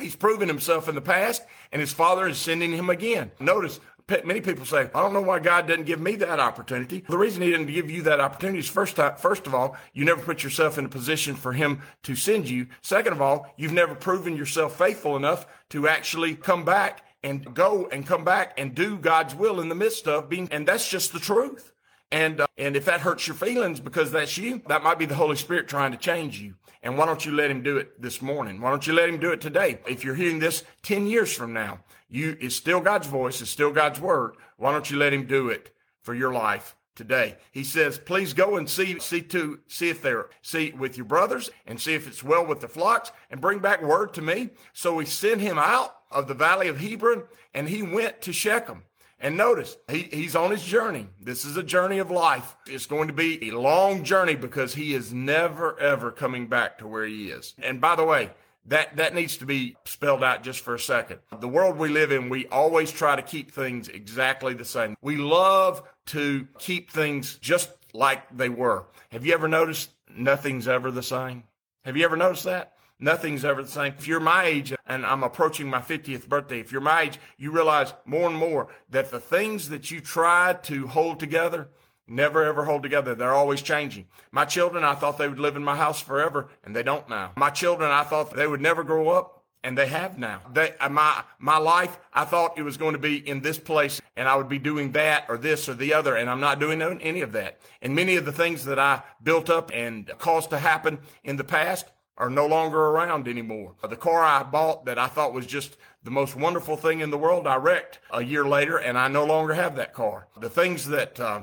He's 0.00 0.16
proven 0.16 0.48
himself 0.48 0.88
in 0.88 0.94
the 0.94 1.00
past, 1.00 1.42
and 1.72 1.80
his 1.80 1.92
father 1.92 2.28
is 2.28 2.38
sending 2.38 2.72
him 2.72 2.90
again. 2.90 3.30
Notice 3.40 3.80
many 4.24 4.40
people 4.40 4.64
say, 4.64 4.90
I 4.94 5.02
don't 5.02 5.12
know 5.12 5.20
why 5.20 5.38
God 5.38 5.66
didn't 5.66 5.86
give 5.86 6.00
me 6.00 6.16
that 6.16 6.40
opportunity. 6.40 7.04
The 7.08 7.18
reason 7.18 7.42
he 7.42 7.50
didn't 7.50 7.66
give 7.66 7.90
you 7.90 8.02
that 8.02 8.20
opportunity 8.20 8.58
is 8.58 8.68
first 8.68 8.96
time, 8.96 9.16
first 9.16 9.46
of 9.46 9.54
all, 9.54 9.76
you 9.92 10.04
never 10.04 10.22
put 10.22 10.42
yourself 10.42 10.78
in 10.78 10.84
a 10.84 10.88
position 10.88 11.34
for 11.34 11.52
him 11.52 11.82
to 12.04 12.14
send 12.14 12.48
you. 12.48 12.66
Second 12.82 13.12
of 13.12 13.22
all, 13.22 13.52
you've 13.56 13.72
never 13.72 13.94
proven 13.94 14.36
yourself 14.36 14.76
faithful 14.76 15.16
enough 15.16 15.46
to 15.70 15.88
actually 15.88 16.34
come 16.34 16.64
back 16.64 17.02
and 17.22 17.54
go 17.54 17.88
and 17.90 18.06
come 18.06 18.24
back 18.24 18.54
and 18.58 18.74
do 18.74 18.96
God's 18.96 19.34
will 19.34 19.60
in 19.60 19.68
the 19.68 19.74
midst 19.74 20.06
of 20.06 20.28
being, 20.28 20.48
and 20.50 20.66
that's 20.66 20.88
just 20.88 21.12
the 21.12 21.20
truth. 21.20 21.72
And, 22.10 22.40
uh, 22.40 22.46
and 22.56 22.76
if 22.76 22.86
that 22.86 23.00
hurts 23.00 23.26
your 23.26 23.36
feelings 23.36 23.80
because 23.80 24.10
that's 24.10 24.38
you, 24.38 24.62
that 24.68 24.82
might 24.82 24.98
be 24.98 25.06
the 25.06 25.14
Holy 25.14 25.36
Spirit 25.36 25.68
trying 25.68 25.92
to 25.92 25.98
change 25.98 26.40
you. 26.40 26.54
And 26.82 26.96
why 26.96 27.06
don't 27.06 27.24
you 27.24 27.32
let 27.32 27.50
him 27.50 27.62
do 27.62 27.76
it 27.76 28.00
this 28.00 28.22
morning? 28.22 28.60
Why 28.60 28.70
don't 28.70 28.86
you 28.86 28.92
let 28.92 29.08
him 29.08 29.18
do 29.18 29.30
it 29.30 29.40
today? 29.40 29.80
If 29.86 30.04
you're 30.04 30.14
hearing 30.14 30.38
this 30.38 30.64
10 30.82 31.06
years 31.06 31.32
from 31.32 31.52
now, 31.52 31.80
you, 32.08 32.36
it's 32.40 32.54
still 32.54 32.80
God's 32.80 33.06
voice. 33.06 33.40
It's 33.40 33.50
still 33.50 33.72
God's 33.72 34.00
word. 34.00 34.36
Why 34.56 34.72
don't 34.72 34.90
you 34.90 34.96
let 34.96 35.12
him 35.12 35.26
do 35.26 35.48
it 35.48 35.74
for 36.00 36.14
your 36.14 36.32
life 36.32 36.76
today? 36.94 37.36
He 37.50 37.64
says, 37.64 37.98
please 37.98 38.32
go 38.32 38.56
and 38.56 38.70
see, 38.70 38.98
see 39.00 39.22
to, 39.22 39.60
see 39.68 39.90
if 39.90 40.00
they're, 40.00 40.30
see 40.40 40.72
with 40.72 40.96
your 40.96 41.06
brothers 41.06 41.50
and 41.66 41.80
see 41.80 41.94
if 41.94 42.06
it's 42.06 42.22
well 42.22 42.46
with 42.46 42.60
the 42.60 42.68
flocks 42.68 43.12
and 43.28 43.40
bring 43.40 43.58
back 43.58 43.82
word 43.82 44.14
to 44.14 44.22
me. 44.22 44.50
So 44.72 44.94
we 44.94 45.04
sent 45.04 45.40
him 45.40 45.58
out 45.58 45.96
of 46.10 46.28
the 46.28 46.34
valley 46.34 46.68
of 46.68 46.80
Hebron 46.80 47.24
and 47.52 47.68
he 47.68 47.82
went 47.82 48.22
to 48.22 48.32
Shechem. 48.32 48.84
And 49.20 49.36
notice, 49.36 49.76
he, 49.90 50.08
he's 50.12 50.36
on 50.36 50.50
his 50.50 50.62
journey. 50.62 51.08
This 51.20 51.44
is 51.44 51.56
a 51.56 51.62
journey 51.62 51.98
of 51.98 52.10
life. 52.10 52.56
It's 52.66 52.86
going 52.86 53.08
to 53.08 53.14
be 53.14 53.48
a 53.48 53.58
long 53.58 54.04
journey 54.04 54.36
because 54.36 54.74
he 54.74 54.94
is 54.94 55.12
never, 55.12 55.78
ever 55.80 56.12
coming 56.12 56.46
back 56.46 56.78
to 56.78 56.86
where 56.86 57.04
he 57.04 57.30
is. 57.30 57.54
And 57.60 57.80
by 57.80 57.96
the 57.96 58.04
way, 58.04 58.30
that, 58.66 58.96
that 58.96 59.14
needs 59.14 59.36
to 59.38 59.46
be 59.46 59.76
spelled 59.84 60.22
out 60.22 60.42
just 60.42 60.60
for 60.60 60.74
a 60.74 60.78
second. 60.78 61.18
The 61.40 61.48
world 61.48 61.78
we 61.78 61.88
live 61.88 62.12
in, 62.12 62.28
we 62.28 62.46
always 62.48 62.92
try 62.92 63.16
to 63.16 63.22
keep 63.22 63.50
things 63.50 63.88
exactly 63.88 64.54
the 64.54 64.64
same. 64.64 64.96
We 65.02 65.16
love 65.16 65.82
to 66.06 66.46
keep 66.58 66.90
things 66.90 67.36
just 67.38 67.70
like 67.92 68.36
they 68.36 68.50
were. 68.50 68.84
Have 69.10 69.26
you 69.26 69.32
ever 69.32 69.48
noticed 69.48 69.90
nothing's 70.14 70.68
ever 70.68 70.90
the 70.90 71.02
same? 71.02 71.44
Have 71.84 71.96
you 71.96 72.04
ever 72.04 72.16
noticed 72.16 72.44
that? 72.44 72.74
Nothing's 73.00 73.44
ever 73.44 73.62
the 73.62 73.70
same. 73.70 73.94
If 73.96 74.08
you're 74.08 74.20
my 74.20 74.44
age 74.44 74.74
and 74.86 75.06
I'm 75.06 75.22
approaching 75.22 75.68
my 75.68 75.80
50th 75.80 76.28
birthday, 76.28 76.60
if 76.60 76.72
you're 76.72 76.80
my 76.80 77.02
age, 77.02 77.18
you 77.36 77.52
realize 77.52 77.94
more 78.04 78.28
and 78.28 78.36
more 78.36 78.68
that 78.90 79.10
the 79.10 79.20
things 79.20 79.68
that 79.68 79.90
you 79.90 80.00
try 80.00 80.54
to 80.64 80.86
hold 80.88 81.20
together 81.20 81.68
never 82.08 82.44
ever 82.44 82.64
hold 82.64 82.82
together. 82.82 83.14
They're 83.14 83.34
always 83.34 83.62
changing. 83.62 84.06
My 84.32 84.44
children, 84.44 84.82
I 84.82 84.94
thought 84.94 85.18
they 85.18 85.28
would 85.28 85.38
live 85.38 85.56
in 85.56 85.64
my 85.64 85.76
house 85.76 86.00
forever 86.00 86.48
and 86.64 86.74
they 86.74 86.82
don't 86.82 87.08
now. 87.08 87.32
My 87.36 87.50
children, 87.50 87.90
I 87.90 88.02
thought 88.02 88.34
they 88.34 88.46
would 88.46 88.60
never 88.60 88.82
grow 88.82 89.10
up 89.10 89.44
and 89.62 89.76
they 89.76 89.86
have 89.88 90.18
now. 90.18 90.40
They, 90.52 90.74
uh, 90.80 90.88
my, 90.88 91.22
my 91.38 91.58
life, 91.58 91.98
I 92.12 92.24
thought 92.24 92.58
it 92.58 92.62
was 92.62 92.76
going 92.76 92.94
to 92.94 92.98
be 92.98 93.16
in 93.16 93.40
this 93.40 93.58
place 93.58 94.00
and 94.16 94.28
I 94.28 94.36
would 94.36 94.48
be 94.48 94.58
doing 94.58 94.92
that 94.92 95.26
or 95.28 95.36
this 95.36 95.68
or 95.68 95.74
the 95.74 95.94
other. 95.94 96.16
And 96.16 96.30
I'm 96.30 96.40
not 96.40 96.58
doing 96.58 96.80
any 96.82 97.20
of 97.20 97.32
that. 97.32 97.60
And 97.82 97.94
many 97.94 98.16
of 98.16 98.24
the 98.24 98.32
things 98.32 98.64
that 98.64 98.78
I 98.78 99.02
built 99.22 99.50
up 99.50 99.70
and 99.74 100.10
caused 100.18 100.50
to 100.50 100.58
happen 100.58 100.98
in 101.24 101.36
the 101.36 101.44
past, 101.44 101.86
are 102.18 102.28
no 102.28 102.46
longer 102.46 102.78
around 102.78 103.28
anymore. 103.28 103.74
The 103.88 103.96
car 103.96 104.22
I 104.22 104.42
bought 104.42 104.84
that 104.84 104.98
I 104.98 105.06
thought 105.06 105.32
was 105.32 105.46
just 105.46 105.76
the 106.02 106.10
most 106.10 106.36
wonderful 106.36 106.76
thing 106.76 107.00
in 107.00 107.10
the 107.10 107.18
world, 107.18 107.46
I 107.46 107.56
wrecked 107.56 108.00
a 108.10 108.22
year 108.22 108.44
later 108.44 108.76
and 108.76 108.98
I 108.98 109.08
no 109.08 109.24
longer 109.24 109.54
have 109.54 109.76
that 109.76 109.94
car. 109.94 110.26
The 110.40 110.50
things 110.50 110.88
that 110.88 111.18
uh, 111.18 111.42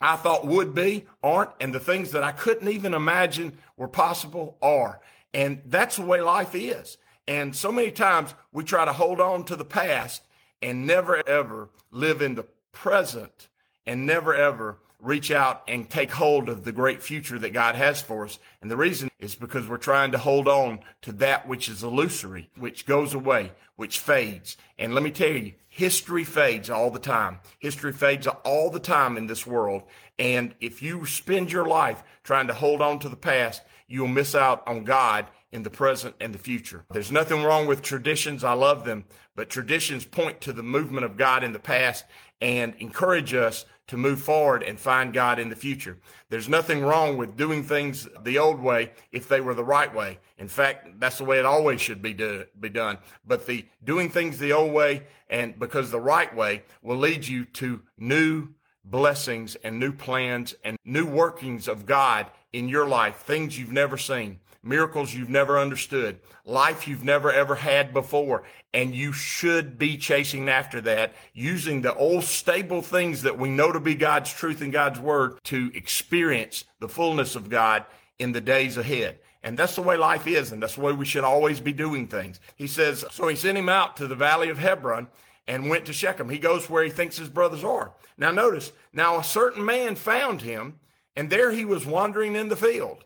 I 0.00 0.16
thought 0.16 0.46
would 0.46 0.74
be 0.74 1.06
aren't, 1.22 1.50
and 1.60 1.74
the 1.74 1.80
things 1.80 2.12
that 2.12 2.22
I 2.22 2.32
couldn't 2.32 2.68
even 2.68 2.94
imagine 2.94 3.58
were 3.76 3.88
possible 3.88 4.56
are. 4.60 5.00
And 5.32 5.62
that's 5.66 5.96
the 5.96 6.02
way 6.02 6.20
life 6.20 6.54
is. 6.54 6.96
And 7.26 7.54
so 7.54 7.72
many 7.72 7.90
times 7.90 8.34
we 8.52 8.64
try 8.64 8.84
to 8.84 8.92
hold 8.92 9.20
on 9.20 9.44
to 9.44 9.56
the 9.56 9.64
past 9.64 10.22
and 10.62 10.86
never 10.86 11.26
ever 11.28 11.70
live 11.90 12.22
in 12.22 12.34
the 12.34 12.46
present 12.72 13.48
and 13.86 14.06
never 14.06 14.34
ever 14.34 14.78
reach 15.04 15.30
out 15.30 15.62
and 15.68 15.88
take 15.88 16.10
hold 16.10 16.48
of 16.48 16.64
the 16.64 16.72
great 16.72 17.02
future 17.02 17.38
that 17.38 17.52
God 17.52 17.74
has 17.74 18.00
for 18.00 18.24
us. 18.24 18.38
And 18.62 18.70
the 18.70 18.76
reason 18.76 19.10
is 19.18 19.34
because 19.34 19.68
we're 19.68 19.76
trying 19.76 20.12
to 20.12 20.18
hold 20.18 20.48
on 20.48 20.80
to 21.02 21.12
that 21.12 21.46
which 21.46 21.68
is 21.68 21.82
illusory, 21.82 22.50
which 22.56 22.86
goes 22.86 23.12
away, 23.12 23.52
which 23.76 23.98
fades. 23.98 24.56
And 24.78 24.94
let 24.94 25.02
me 25.02 25.10
tell 25.10 25.30
you, 25.30 25.52
history 25.68 26.24
fades 26.24 26.70
all 26.70 26.90
the 26.90 26.98
time. 26.98 27.40
History 27.58 27.92
fades 27.92 28.26
all 28.26 28.70
the 28.70 28.80
time 28.80 29.18
in 29.18 29.26
this 29.26 29.46
world. 29.46 29.82
And 30.18 30.54
if 30.60 30.80
you 30.82 31.04
spend 31.04 31.52
your 31.52 31.66
life 31.66 32.02
trying 32.22 32.46
to 32.46 32.54
hold 32.54 32.80
on 32.80 32.98
to 33.00 33.08
the 33.10 33.16
past, 33.16 33.62
you'll 33.86 34.08
miss 34.08 34.34
out 34.34 34.66
on 34.66 34.84
God 34.84 35.26
in 35.52 35.64
the 35.64 35.70
present 35.70 36.16
and 36.20 36.34
the 36.34 36.38
future. 36.38 36.84
There's 36.90 37.12
nothing 37.12 37.42
wrong 37.44 37.66
with 37.66 37.82
traditions. 37.82 38.42
I 38.42 38.54
love 38.54 38.84
them, 38.84 39.04
but 39.36 39.50
traditions 39.50 40.04
point 40.04 40.40
to 40.42 40.52
the 40.52 40.62
movement 40.62 41.04
of 41.04 41.16
God 41.16 41.44
in 41.44 41.52
the 41.52 41.58
past 41.58 42.04
and 42.40 42.74
encourage 42.78 43.34
us 43.34 43.64
to 43.86 43.96
move 43.96 44.20
forward 44.20 44.62
and 44.62 44.78
find 44.78 45.12
God 45.12 45.38
in 45.38 45.50
the 45.50 45.56
future. 45.56 45.98
There's 46.30 46.48
nothing 46.48 46.82
wrong 46.82 47.16
with 47.16 47.36
doing 47.36 47.62
things 47.62 48.08
the 48.22 48.38
old 48.38 48.60
way 48.60 48.92
if 49.12 49.28
they 49.28 49.40
were 49.40 49.54
the 49.54 49.64
right 49.64 49.94
way. 49.94 50.18
In 50.38 50.48
fact, 50.48 50.98
that's 50.98 51.18
the 51.18 51.24
way 51.24 51.38
it 51.38 51.44
always 51.44 51.80
should 51.80 52.00
be 52.00 52.14
do, 52.14 52.44
be 52.58 52.70
done. 52.70 52.98
But 53.26 53.46
the 53.46 53.66
doing 53.82 54.08
things 54.08 54.38
the 54.38 54.52
old 54.52 54.72
way 54.72 55.06
and 55.28 55.58
because 55.58 55.90
the 55.90 56.00
right 56.00 56.34
way 56.34 56.62
will 56.82 56.96
lead 56.96 57.26
you 57.26 57.44
to 57.44 57.82
new 57.98 58.48
blessings 58.84 59.54
and 59.56 59.78
new 59.78 59.92
plans 59.92 60.54
and 60.64 60.78
new 60.84 61.06
workings 61.06 61.68
of 61.68 61.86
God 61.86 62.26
in 62.52 62.68
your 62.68 62.86
life, 62.86 63.16
things 63.16 63.58
you've 63.58 63.72
never 63.72 63.96
seen 63.96 64.40
miracles 64.64 65.14
you've 65.14 65.28
never 65.28 65.58
understood, 65.58 66.18
life 66.44 66.88
you've 66.88 67.04
never 67.04 67.32
ever 67.32 67.54
had 67.54 67.92
before. 67.92 68.44
And 68.72 68.94
you 68.94 69.12
should 69.12 69.78
be 69.78 69.96
chasing 69.96 70.48
after 70.48 70.80
that 70.82 71.14
using 71.32 71.82
the 71.82 71.94
old 71.94 72.24
stable 72.24 72.82
things 72.82 73.22
that 73.22 73.38
we 73.38 73.48
know 73.48 73.72
to 73.72 73.80
be 73.80 73.94
God's 73.94 74.32
truth 74.32 74.60
and 74.60 74.72
God's 74.72 74.98
word 74.98 75.38
to 75.44 75.70
experience 75.74 76.64
the 76.80 76.88
fullness 76.88 77.36
of 77.36 77.50
God 77.50 77.84
in 78.18 78.32
the 78.32 78.40
days 78.40 78.76
ahead. 78.76 79.18
And 79.42 79.58
that's 79.58 79.76
the 79.76 79.82
way 79.82 79.96
life 79.96 80.26
is. 80.26 80.52
And 80.52 80.62
that's 80.62 80.76
the 80.76 80.80
way 80.80 80.92
we 80.92 81.04
should 81.04 81.24
always 81.24 81.60
be 81.60 81.72
doing 81.72 82.08
things. 82.08 82.40
He 82.56 82.66
says, 82.66 83.04
so 83.10 83.28
he 83.28 83.36
sent 83.36 83.58
him 83.58 83.68
out 83.68 83.96
to 83.98 84.06
the 84.06 84.14
valley 84.14 84.48
of 84.48 84.58
Hebron 84.58 85.08
and 85.46 85.68
went 85.68 85.84
to 85.86 85.92
Shechem. 85.92 86.30
He 86.30 86.38
goes 86.38 86.70
where 86.70 86.82
he 86.82 86.90
thinks 86.90 87.18
his 87.18 87.28
brothers 87.28 87.62
are. 87.62 87.92
Now 88.16 88.30
notice, 88.30 88.72
now 88.92 89.18
a 89.18 89.24
certain 89.24 89.64
man 89.64 89.96
found 89.96 90.42
him 90.42 90.80
and 91.16 91.30
there 91.30 91.52
he 91.52 91.64
was 91.64 91.86
wandering 91.86 92.34
in 92.34 92.48
the 92.48 92.56
field. 92.56 93.04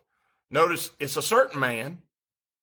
Notice 0.51 0.91
it's 0.99 1.17
a 1.17 1.21
certain 1.21 1.59
man, 1.59 1.99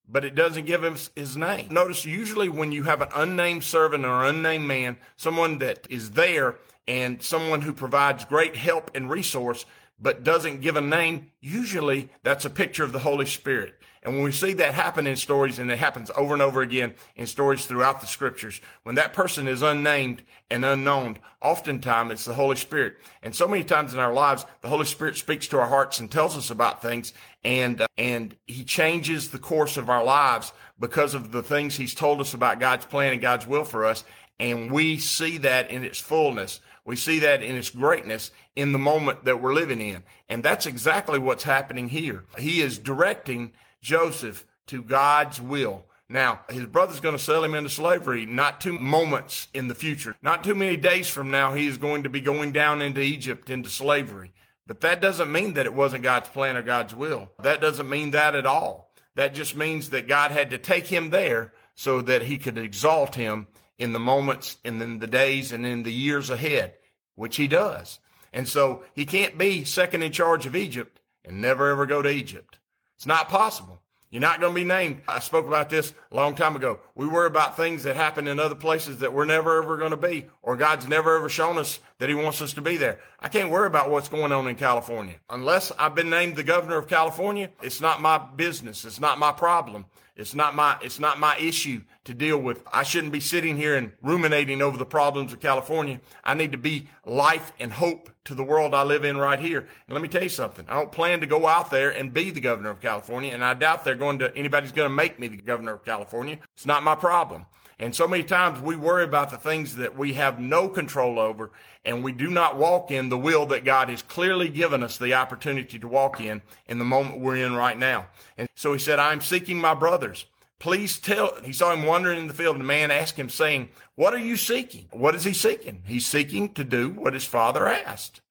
but 0.09 0.25
it 0.25 0.35
doesn't 0.35 0.67
give 0.67 0.85
him 0.85 0.97
his 1.15 1.37
name. 1.37 1.69
Notice 1.71 2.05
usually 2.05 2.49
when 2.49 2.73
you 2.73 2.85
have 2.85 3.01
an 3.01 3.09
unnamed 3.15 3.65
servant 3.65 4.05
or 4.05 4.25
unnamed 4.25 4.67
man, 4.67 4.97
someone 5.17 5.59
that 5.59 5.87
is 5.91 6.13
there 6.13 6.57
and 6.89 7.23
someone 7.23 7.63
who 7.63 7.73
provides 7.73 8.25
great 8.25 8.57
help 8.57 8.91
and 8.95 9.11
resource, 9.11 9.65
but 9.99 10.25
doesn't 10.25 10.61
give 10.61 10.77
a 10.77 10.81
name, 10.81 11.31
usually 11.41 12.11
that's 12.23 12.45
a 12.45 12.51
picture 12.51 12.85
of 12.85 12.93
the 12.93 12.99
Holy 12.99 13.27
Spirit. 13.27 13.75
And 14.03 14.15
when 14.15 14.23
we 14.23 14.31
see 14.31 14.53
that 14.53 14.75
happen 14.75 15.09
in 15.09 15.17
stories, 15.17 15.59
and 15.59 15.69
it 15.69 15.81
happens 15.81 16.13
over 16.17 16.33
and 16.33 16.43
over 16.43 16.63
again 16.63 16.95
in 17.17 17.27
stories 17.27 17.67
throughout 17.67 18.01
the 18.01 18.07
scriptures, 18.07 18.61
when 18.85 18.95
that 18.95 19.13
person 19.13 19.49
is 19.49 19.63
unnamed 19.63 20.23
and 20.49 20.65
unknown, 20.65 21.19
oftentimes 21.43 22.13
it's 22.13 22.25
the 22.25 22.35
Holy 22.35 22.55
Spirit. 22.55 22.99
And 23.25 23.35
so 23.35 23.49
many 23.49 23.65
times 23.65 23.95
in 23.95 23.99
our 23.99 24.13
lives, 24.13 24.47
the 24.61 24.69
Holy 24.69 24.85
Spirit 24.85 25.17
speaks 25.17 25.49
to 25.49 25.59
our 25.59 25.67
hearts 25.67 25.99
and 25.99 26.09
tells 26.09 26.37
us 26.37 26.51
about 26.51 26.83
things, 26.83 27.13
and 27.47 27.81
uh, 27.81 27.87
and 27.97 28.37
He 28.47 28.65
changes 28.65 29.31
the 29.31 29.39
course 29.39 29.77
of 29.77 29.89
our 29.89 30.05
lives 30.05 30.53
because 30.79 31.15
of 31.15 31.31
the 31.31 31.45
things 31.45 31.77
He's 31.77 31.95
told 31.95 32.21
us 32.21 32.35
about 32.35 32.61
God's 32.61 32.85
plan 32.85 33.13
and 33.13 33.23
God's 33.23 33.47
will 33.47 33.65
for 33.65 33.87
us. 33.87 34.05
And 34.39 34.71
we 34.71 34.99
see 34.99 35.39
that 35.39 35.71
in 35.71 35.85
its 35.85 35.99
fullness. 35.99 36.61
We 36.85 36.97
see 36.97 37.21
that 37.21 37.43
in 37.43 37.57
its 37.57 37.71
greatness 37.71 38.33
in 38.55 38.73
the 38.73 38.79
moment 38.79 39.25
that 39.25 39.41
we're 39.41 39.55
living 39.55 39.81
in. 39.81 40.03
And 40.29 40.43
that's 40.43 40.67
exactly 40.67 41.19
what's 41.19 41.45
happening 41.45 41.89
here. 41.89 42.25
He 42.37 42.61
is 42.61 42.79
directing 42.79 43.53
Joseph 43.81 44.45
to 44.67 44.83
God's 44.83 45.41
will. 45.41 45.87
Now, 46.09 46.41
his 46.51 46.67
brother's 46.67 47.01
going 47.01 47.17
to 47.17 47.23
sell 47.23 47.43
him 47.43 47.55
into 47.55 47.71
slavery 47.71 48.27
not 48.27 48.61
two 48.61 48.79
moments 48.79 49.49
in 49.55 49.69
the 49.69 49.75
future. 49.75 50.17
Not 50.23 50.45
too 50.45 50.55
many 50.55 50.77
days 50.77 51.09
from 51.09 51.31
now, 51.31 51.55
he 51.55 51.67
is 51.67 51.79
going 51.79 52.03
to 52.03 52.09
be 52.09 52.21
going 52.21 52.53
down 52.53 52.83
into 52.83 53.01
Egypt 53.01 53.51
into 53.51 53.71
slavery. 53.71 54.33
But 54.67 54.81
that 54.81 55.01
doesn't 55.01 55.31
mean 55.31 55.55
that 55.55 55.67
it 55.67 55.75
wasn't 55.75 56.03
God's 56.03 56.29
plan 56.29 56.57
or 56.57 56.63
God's 56.63 56.95
will. 56.95 57.31
That 57.43 57.61
doesn't 57.61 57.89
mean 57.89 58.11
that 58.11 58.35
at 58.35 58.47
all. 58.47 58.93
That 59.15 59.35
just 59.35 59.57
means 59.57 59.91
that 59.91 60.09
God 60.09 60.31
had 60.31 60.51
to 60.51 60.59
take 60.59 60.87
him 60.87 61.11
there 61.11 61.53
so 61.75 62.03
that 62.03 62.23
he 62.23 62.39
could 62.39 62.59
exalt 62.59 63.15
him 63.15 63.47
in 63.79 63.93
the 63.93 64.01
moments 64.01 64.57
and 64.65 64.81
in 64.83 64.99
the 64.99 65.07
days 65.07 65.53
and 65.53 65.65
in 65.65 65.83
the 65.83 65.93
years 65.93 66.31
ahead, 66.31 66.75
which 67.15 67.37
he 67.37 67.47
does. 67.47 67.99
And 68.33 68.49
so 68.49 68.83
he 68.95 69.07
can't 69.07 69.39
be 69.39 69.65
second 69.65 70.03
in 70.03 70.13
charge 70.13 70.47
of 70.47 70.57
Egypt 70.57 71.01
and 71.25 71.41
never 71.41 71.71
ever 71.71 71.87
go 71.87 72.03
to 72.03 72.11
Egypt. 72.11 72.59
It's 72.97 73.07
not 73.07 73.29
possible. 73.29 73.81
You're 74.17 74.23
not 74.23 74.41
going 74.41 74.55
to 74.55 74.59
be 74.59 74.65
named. 74.65 75.03
I 75.07 75.19
spoke 75.21 75.47
about 75.47 75.69
this 75.69 75.93
a 76.11 76.17
long 76.17 76.35
time 76.35 76.57
ago. 76.57 76.81
We 76.95 77.07
worry 77.07 77.27
about 77.27 77.55
things 77.55 77.83
that 77.83 77.97
happen 77.97 78.27
in 78.27 78.41
other 78.41 78.55
places 78.55 79.01
that 79.01 79.13
we're 79.13 79.27
never 79.27 79.63
ever 79.63 79.77
going 79.77 79.91
to 79.91 79.99
be, 79.99 80.25
or 80.41 80.57
God's 80.57 80.89
never 80.89 81.19
ever 81.19 81.29
shown 81.29 81.59
us 81.59 81.81
that 81.99 82.09
He 82.09 82.15
wants 82.15 82.41
us 82.41 82.55
to 82.55 82.63
be 82.63 82.79
there. 82.79 82.99
I 83.21 83.29
can't 83.29 83.51
worry 83.51 83.67
about 83.67 83.91
what's 83.91 84.09
going 84.09 84.33
on 84.33 84.49
in 84.49 84.57
California. 84.57 85.17
Unless 85.29 85.71
I've 85.73 85.95
been 85.95 86.09
named 86.09 86.37
the 86.37 86.45
governor 86.45 86.79
of 86.79 86.89
California, 86.89 87.51
it's 87.61 87.83
not 87.83 88.01
my 88.01 88.17
business. 88.17 88.87
It's 88.87 89.01
not 89.01 89.19
my 89.19 89.33
problem. 89.33 89.85
It's 90.17 90.35
not 90.35 90.55
my, 90.55 90.79
it's 90.81 90.99
not 90.99 91.21
my 91.21 91.37
issue 91.37 91.83
to 92.05 92.15
deal 92.15 92.39
with. 92.39 92.63
I 92.73 92.85
shouldn't 92.85 93.13
be 93.13 93.21
sitting 93.21 93.57
here 93.57 93.77
and 93.77 93.93
ruminating 94.03 94.63
over 94.63 94.79
the 94.79 94.87
problems 94.87 95.33
of 95.33 95.41
California. 95.41 96.01
I 96.25 96.33
need 96.35 96.53
to 96.53 96.59
be 96.59 96.89
life 97.05 97.53
and 97.61 97.73
hope 97.73 98.09
to 98.25 98.35
the 98.35 98.43
world 98.43 98.75
I 98.75 98.83
live 98.83 99.05
in 99.05 99.19
right 99.19 99.39
here. 99.39 99.61
And 99.61 99.95
let 99.95 100.01
me 100.01 100.09
tell 100.09 100.23
you 100.23 100.31
something. 100.31 100.65
I 100.69 100.75
don't 100.75 100.91
plan 100.91 101.21
to 101.21 101.27
go 101.27 101.47
out 101.47 101.71
there 101.71 101.91
and 101.91 102.15
be 102.15 102.31
the 102.31 102.41
governor 102.41 102.71
of 102.71 102.81
California. 102.81 103.33
And 103.33 103.45
I 103.45 103.53
doubt 103.55 103.85
they're 103.85 103.95
going 103.95 104.19
to, 104.21 104.35
anybody's 104.35 104.73
going 104.73 104.89
to 104.89 104.95
make 104.95 105.21
me 105.21 105.29
the 105.29 105.37
governor 105.37 105.75
of 105.75 105.85
California. 105.85 106.39
It's 106.55 106.67
not 106.67 106.83
my 106.83 106.95
problem. 106.95 107.45
And 107.79 107.95
so 107.95 108.09
many 108.09 108.23
times 108.25 108.61
we 108.61 108.75
worry 108.75 109.05
about 109.05 109.31
the 109.31 109.37
things 109.37 109.77
that 109.77 109.99
we 109.99 110.15
have 110.15 110.41
no 110.41 110.69
control 110.69 111.19
over 111.19 111.53
and 111.85 112.03
we 112.03 112.13
do 112.13 112.29
not 112.29 112.57
walk 112.57 112.91
in 112.91 113.11
the 113.11 113.19
will 113.19 113.45
that 113.47 113.65
God 113.65 113.91
has 113.91 114.01
clearly 114.01 114.49
given 114.49 114.83
us 114.83 114.97
the 114.97 115.13
opportunity 115.13 115.79
to 115.79 115.87
walk 115.89 116.21
in 116.21 116.41
in 116.67 116.79
the 116.79 116.85
moment 116.87 117.21
we're 117.21 117.37
in 117.37 117.55
right 117.55 117.79
now. 117.79 118.07
And 118.39 118.49
so 118.55 118.73
he 118.73 118.79
said, 118.79 118.99
I'm 118.99 119.21
seeking 119.21 119.61
my 119.61 119.75
brothers. 119.75 120.25
Please 120.59 120.99
tell, 120.99 121.37
he 121.45 121.53
saw 121.53 121.75
him 121.75 121.85
wandering 121.85 122.19
in 122.19 122.29
the 122.29 122.35
field 122.35 122.57
and 122.57 122.65
the 122.65 122.69
man 122.69 122.91
asked 122.91 123.19
him 123.19 123.29
saying, 123.29 123.69
what 123.95 124.15
are 124.15 124.19
you 124.19 124.37
seeking? 124.37 124.89
What 124.91 125.15
is 125.15 125.25
he 125.25 125.35
seeking? 125.35 125.83
He's 125.87 126.07
seeking 126.07 126.55
to 126.55 126.65
do 126.65 126.91
what 126.91 127.13
his 127.13 127.27
father 127.27 127.69
asked. 127.69 128.23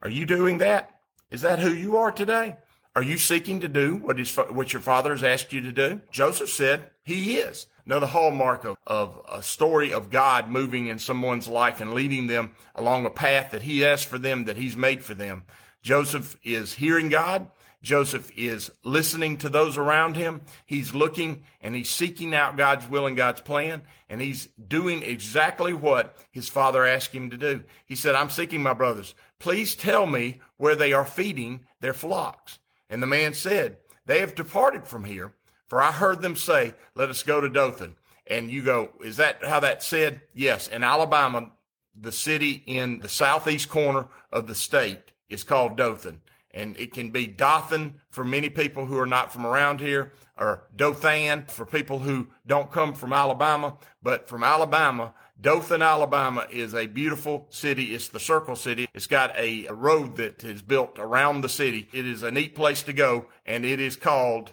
Are 0.00 0.08
you 0.08 0.24
doing 0.24 0.58
that? 0.58 0.90
Is 1.30 1.42
that 1.42 1.58
who 1.58 1.74
you 1.74 1.98
are 1.98 2.10
today? 2.10 2.56
Are 2.96 3.02
you 3.02 3.18
seeking 3.18 3.60
to 3.60 3.68
do 3.68 3.96
what, 3.96 4.18
his, 4.18 4.34
what 4.34 4.72
your 4.72 4.82
father 4.82 5.10
has 5.10 5.22
asked 5.22 5.52
you 5.52 5.60
to 5.60 5.72
do? 5.72 6.00
Joseph 6.10 6.50
said 6.50 6.90
he 7.02 7.36
is. 7.36 7.66
Another 7.90 8.06
hallmark 8.06 8.64
of, 8.64 8.76
of 8.86 9.20
a 9.28 9.42
story 9.42 9.92
of 9.92 10.10
God 10.10 10.48
moving 10.48 10.86
in 10.86 11.00
someone's 11.00 11.48
life 11.48 11.80
and 11.80 11.92
leading 11.92 12.28
them 12.28 12.52
along 12.76 13.04
a 13.04 13.10
path 13.10 13.50
that 13.50 13.62
he 13.62 13.80
has 13.80 14.04
for 14.04 14.16
them, 14.16 14.44
that 14.44 14.56
he's 14.56 14.76
made 14.76 15.02
for 15.02 15.14
them. 15.14 15.42
Joseph 15.82 16.36
is 16.44 16.74
hearing 16.74 17.08
God. 17.08 17.48
Joseph 17.82 18.30
is 18.36 18.70
listening 18.84 19.38
to 19.38 19.48
those 19.48 19.76
around 19.76 20.14
him. 20.14 20.42
He's 20.64 20.94
looking 20.94 21.42
and 21.60 21.74
he's 21.74 21.90
seeking 21.90 22.32
out 22.32 22.56
God's 22.56 22.88
will 22.88 23.08
and 23.08 23.16
God's 23.16 23.40
plan. 23.40 23.82
And 24.08 24.20
he's 24.20 24.48
doing 24.68 25.02
exactly 25.02 25.72
what 25.72 26.16
his 26.30 26.48
father 26.48 26.86
asked 26.86 27.12
him 27.12 27.28
to 27.30 27.36
do. 27.36 27.64
He 27.84 27.96
said, 27.96 28.14
I'm 28.14 28.30
seeking 28.30 28.62
my 28.62 28.72
brothers. 28.72 29.16
Please 29.40 29.74
tell 29.74 30.06
me 30.06 30.40
where 30.58 30.76
they 30.76 30.92
are 30.92 31.04
feeding 31.04 31.64
their 31.80 31.94
flocks. 31.94 32.60
And 32.88 33.02
the 33.02 33.08
man 33.08 33.34
said, 33.34 33.78
They 34.06 34.20
have 34.20 34.36
departed 34.36 34.86
from 34.86 35.02
here, 35.02 35.32
for 35.70 35.80
I 35.80 35.92
heard 35.92 36.20
them 36.20 36.36
say, 36.36 36.74
Let 36.96 37.08
us 37.08 37.22
go 37.22 37.40
to 37.40 37.48
Dothan. 37.48 37.94
And 38.26 38.50
you 38.50 38.62
go, 38.62 38.90
Is 39.02 39.16
that 39.16 39.42
how 39.44 39.60
that 39.60 39.82
said? 39.82 40.20
Yes. 40.34 40.66
In 40.68 40.82
Alabama, 40.82 41.52
the 41.98 42.12
city 42.12 42.64
in 42.66 42.98
the 42.98 43.08
southeast 43.08 43.68
corner 43.68 44.08
of 44.32 44.48
the 44.48 44.54
state 44.54 45.12
is 45.28 45.44
called 45.44 45.76
Dothan. 45.76 46.20
And 46.52 46.76
it 46.76 46.92
can 46.92 47.10
be 47.10 47.28
Dothan 47.28 48.00
for 48.10 48.24
many 48.24 48.50
people 48.50 48.86
who 48.86 48.98
are 48.98 49.06
not 49.06 49.32
from 49.32 49.46
around 49.46 49.78
here, 49.78 50.12
or 50.36 50.64
Dothan 50.74 51.44
for 51.46 51.64
people 51.64 52.00
who 52.00 52.26
don't 52.44 52.72
come 52.72 52.92
from 52.92 53.12
Alabama. 53.12 53.76
But 54.02 54.28
from 54.28 54.42
Alabama, 54.42 55.14
Dothan, 55.40 55.82
Alabama 55.82 56.48
is 56.50 56.74
a 56.74 56.88
beautiful 56.88 57.46
city. 57.50 57.94
It's 57.94 58.08
the 58.08 58.18
Circle 58.18 58.56
City. 58.56 58.88
It's 58.92 59.06
got 59.06 59.36
a, 59.36 59.66
a 59.66 59.72
road 59.72 60.16
that 60.16 60.42
is 60.42 60.62
built 60.62 60.98
around 60.98 61.42
the 61.42 61.48
city. 61.48 61.88
It 61.92 62.06
is 62.06 62.24
a 62.24 62.32
neat 62.32 62.56
place 62.56 62.82
to 62.82 62.92
go, 62.92 63.26
and 63.46 63.64
it 63.64 63.78
is 63.78 63.94
called 63.94 64.52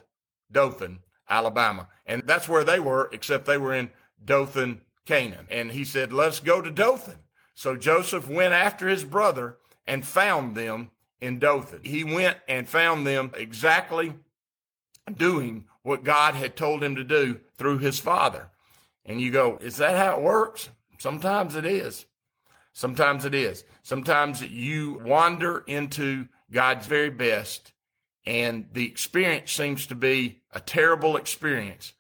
Dothan, 0.51 0.99
Alabama. 1.29 1.87
And 2.05 2.23
that's 2.25 2.47
where 2.49 2.63
they 2.63 2.79
were, 2.79 3.09
except 3.11 3.45
they 3.45 3.57
were 3.57 3.73
in 3.73 3.89
Dothan, 4.23 4.81
Canaan. 5.05 5.47
And 5.49 5.71
he 5.71 5.83
said, 5.83 6.13
Let's 6.13 6.39
go 6.39 6.61
to 6.61 6.71
Dothan. 6.71 7.19
So 7.53 7.75
Joseph 7.75 8.29
went 8.29 8.53
after 8.53 8.87
his 8.87 9.03
brother 9.03 9.57
and 9.87 10.05
found 10.05 10.55
them 10.55 10.91
in 11.19 11.39
Dothan. 11.39 11.81
He 11.83 12.03
went 12.03 12.37
and 12.47 12.69
found 12.69 13.07
them 13.07 13.31
exactly 13.35 14.13
doing 15.15 15.65
what 15.81 16.03
God 16.03 16.35
had 16.35 16.55
told 16.55 16.83
him 16.83 16.95
to 16.95 17.03
do 17.03 17.39
through 17.57 17.79
his 17.79 17.99
father. 17.99 18.49
And 19.05 19.21
you 19.21 19.31
go, 19.31 19.57
Is 19.61 19.77
that 19.77 19.97
how 19.97 20.17
it 20.17 20.23
works? 20.23 20.69
Sometimes 20.99 21.55
it 21.55 21.65
is. 21.65 22.05
Sometimes 22.73 23.25
it 23.25 23.33
is. 23.33 23.63
Sometimes 23.81 24.41
you 24.43 25.01
wander 25.03 25.63
into 25.65 26.27
God's 26.51 26.85
very 26.85 27.09
best, 27.09 27.73
and 28.25 28.67
the 28.73 28.85
experience 28.85 29.51
seems 29.51 29.87
to 29.87 29.95
be 29.95 30.41
a 30.57 30.59
terrible 30.59 31.17
experience. 31.17 31.93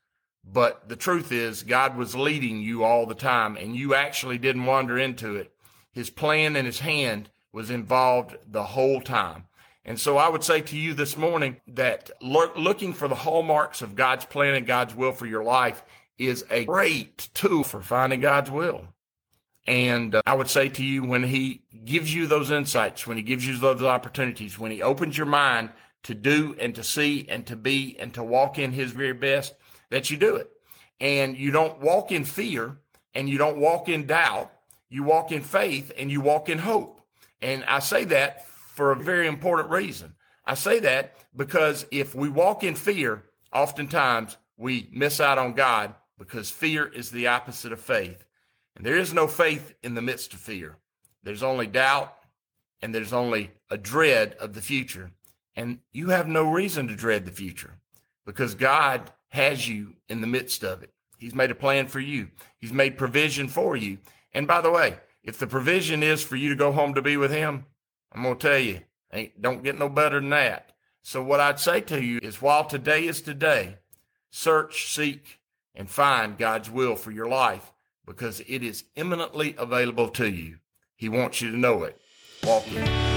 But 0.43 0.89
the 0.89 0.95
truth 0.95 1.31
is, 1.31 1.61
God 1.61 1.95
was 1.95 2.15
leading 2.15 2.59
you 2.59 2.83
all 2.83 3.05
the 3.05 3.13
time, 3.13 3.55
and 3.55 3.75
you 3.75 3.93
actually 3.93 4.39
didn't 4.39 4.65
wander 4.65 4.97
into 4.97 5.35
it. 5.35 5.51
His 5.91 6.09
plan 6.09 6.55
and 6.55 6.65
his 6.65 6.79
hand 6.79 7.29
was 7.53 7.69
involved 7.69 8.35
the 8.49 8.63
whole 8.63 8.99
time. 8.99 9.45
And 9.85 9.99
so 9.99 10.17
I 10.17 10.27
would 10.27 10.43
say 10.43 10.61
to 10.61 10.75
you 10.75 10.95
this 10.95 11.15
morning 11.15 11.57
that 11.67 12.09
looking 12.19 12.93
for 12.93 13.07
the 13.07 13.15
hallmarks 13.15 13.83
of 13.83 13.95
God's 13.95 14.25
plan 14.25 14.55
and 14.55 14.65
God's 14.65 14.95
will 14.95 15.11
for 15.11 15.27
your 15.27 15.43
life 15.43 15.83
is 16.17 16.43
a 16.49 16.65
great 16.65 17.29
tool 17.35 17.63
for 17.63 17.81
finding 17.81 18.21
God's 18.21 18.49
will. 18.49 18.87
And 19.67 20.15
uh, 20.15 20.21
I 20.25 20.33
would 20.33 20.49
say 20.49 20.69
to 20.69 20.83
you, 20.83 21.03
when 21.03 21.23
he 21.23 21.61
gives 21.85 22.13
you 22.13 22.25
those 22.25 22.49
insights, 22.49 23.05
when 23.05 23.17
he 23.17 23.23
gives 23.23 23.45
you 23.45 23.57
those 23.57 23.83
opportunities, 23.83 24.57
when 24.57 24.71
he 24.71 24.81
opens 24.81 25.15
your 25.15 25.27
mind 25.27 25.69
to 26.03 26.13
do 26.13 26.55
and 26.59 26.75
to 26.75 26.83
see 26.83 27.25
and 27.29 27.45
to 27.47 27.55
be 27.55 27.97
and 27.99 28.13
to 28.13 28.23
walk 28.23 28.57
in 28.57 28.71
his 28.71 28.91
very 28.91 29.13
best, 29.13 29.53
that 29.89 30.09
you 30.09 30.17
do 30.17 30.35
it. 30.35 30.49
And 30.99 31.37
you 31.37 31.51
don't 31.51 31.79
walk 31.79 32.11
in 32.11 32.25
fear 32.25 32.77
and 33.13 33.29
you 33.29 33.37
don't 33.37 33.57
walk 33.57 33.89
in 33.89 34.05
doubt. 34.05 34.51
You 34.89 35.03
walk 35.03 35.31
in 35.31 35.41
faith 35.41 35.91
and 35.97 36.11
you 36.11 36.21
walk 36.21 36.49
in 36.49 36.59
hope. 36.59 37.01
And 37.41 37.63
I 37.65 37.79
say 37.79 38.05
that 38.05 38.47
for 38.47 38.91
a 38.91 38.95
very 38.95 39.27
important 39.27 39.69
reason. 39.69 40.15
I 40.45 40.53
say 40.53 40.79
that 40.79 41.15
because 41.35 41.85
if 41.91 42.15
we 42.15 42.29
walk 42.29 42.63
in 42.63 42.75
fear, 42.75 43.23
oftentimes 43.53 44.37
we 44.55 44.89
miss 44.91 45.19
out 45.19 45.37
on 45.37 45.53
God 45.53 45.93
because 46.17 46.49
fear 46.49 46.87
is 46.87 47.11
the 47.11 47.27
opposite 47.27 47.73
of 47.73 47.81
faith. 47.81 48.25
And 48.75 48.85
there 48.85 48.97
is 48.97 49.13
no 49.13 49.27
faith 49.27 49.73
in 49.83 49.93
the 49.93 50.01
midst 50.01 50.33
of 50.33 50.39
fear. 50.39 50.77
There's 51.23 51.43
only 51.43 51.67
doubt 51.67 52.15
and 52.81 52.93
there's 52.93 53.13
only 53.13 53.51
a 53.69 53.77
dread 53.77 54.35
of 54.39 54.53
the 54.53 54.61
future. 54.61 55.11
And 55.57 55.79
you 55.91 56.09
have 56.09 56.27
no 56.27 56.49
reason 56.49 56.87
to 56.87 56.95
dread 56.95 57.25
the 57.25 57.31
future 57.31 57.73
because 58.27 58.53
God 58.53 59.11
has 59.29 59.67
you 59.67 59.95
in 60.07 60.21
the 60.21 60.27
midst 60.27 60.63
of 60.63 60.83
it. 60.83 60.93
He's 61.17 61.33
made 61.33 61.49
a 61.49 61.55
plan 61.55 61.87
for 61.87 61.99
you. 61.99 62.29
He's 62.59 62.71
made 62.71 62.95
provision 62.95 63.47
for 63.47 63.75
you. 63.75 63.97
And 64.31 64.47
by 64.47 64.61
the 64.61 64.69
way, 64.69 64.97
if 65.23 65.39
the 65.39 65.47
provision 65.47 66.03
is 66.03 66.23
for 66.23 66.35
you 66.35 66.49
to 66.49 66.55
go 66.55 66.71
home 66.71 66.93
to 66.93 67.01
be 67.01 67.17
with 67.17 67.31
him, 67.31 67.65
I'm 68.13 68.21
going 68.21 68.37
to 68.37 68.47
tell 68.47 68.59
you, 68.59 68.81
ain't, 69.11 69.41
don't 69.41 69.63
get 69.63 69.79
no 69.79 69.89
better 69.89 70.19
than 70.19 70.29
that. 70.29 70.73
So 71.01 71.23
what 71.23 71.39
I'd 71.39 71.59
say 71.59 71.81
to 71.81 72.03
you 72.03 72.19
is 72.21 72.39
while 72.39 72.65
today 72.65 73.07
is 73.07 73.21
today, 73.21 73.77
search, 74.29 74.93
seek, 74.93 75.39
and 75.73 75.89
find 75.89 76.37
God's 76.37 76.69
will 76.69 76.95
for 76.95 77.09
your 77.09 77.27
life 77.27 77.73
because 78.05 78.41
it 78.47 78.61
is 78.61 78.83
imminently 78.95 79.55
available 79.57 80.09
to 80.09 80.29
you. 80.29 80.57
He 80.95 81.09
wants 81.09 81.41
you 81.41 81.49
to 81.49 81.57
know 81.57 81.83
it. 81.83 81.99
Walk 82.43 82.71
in. 82.71 83.16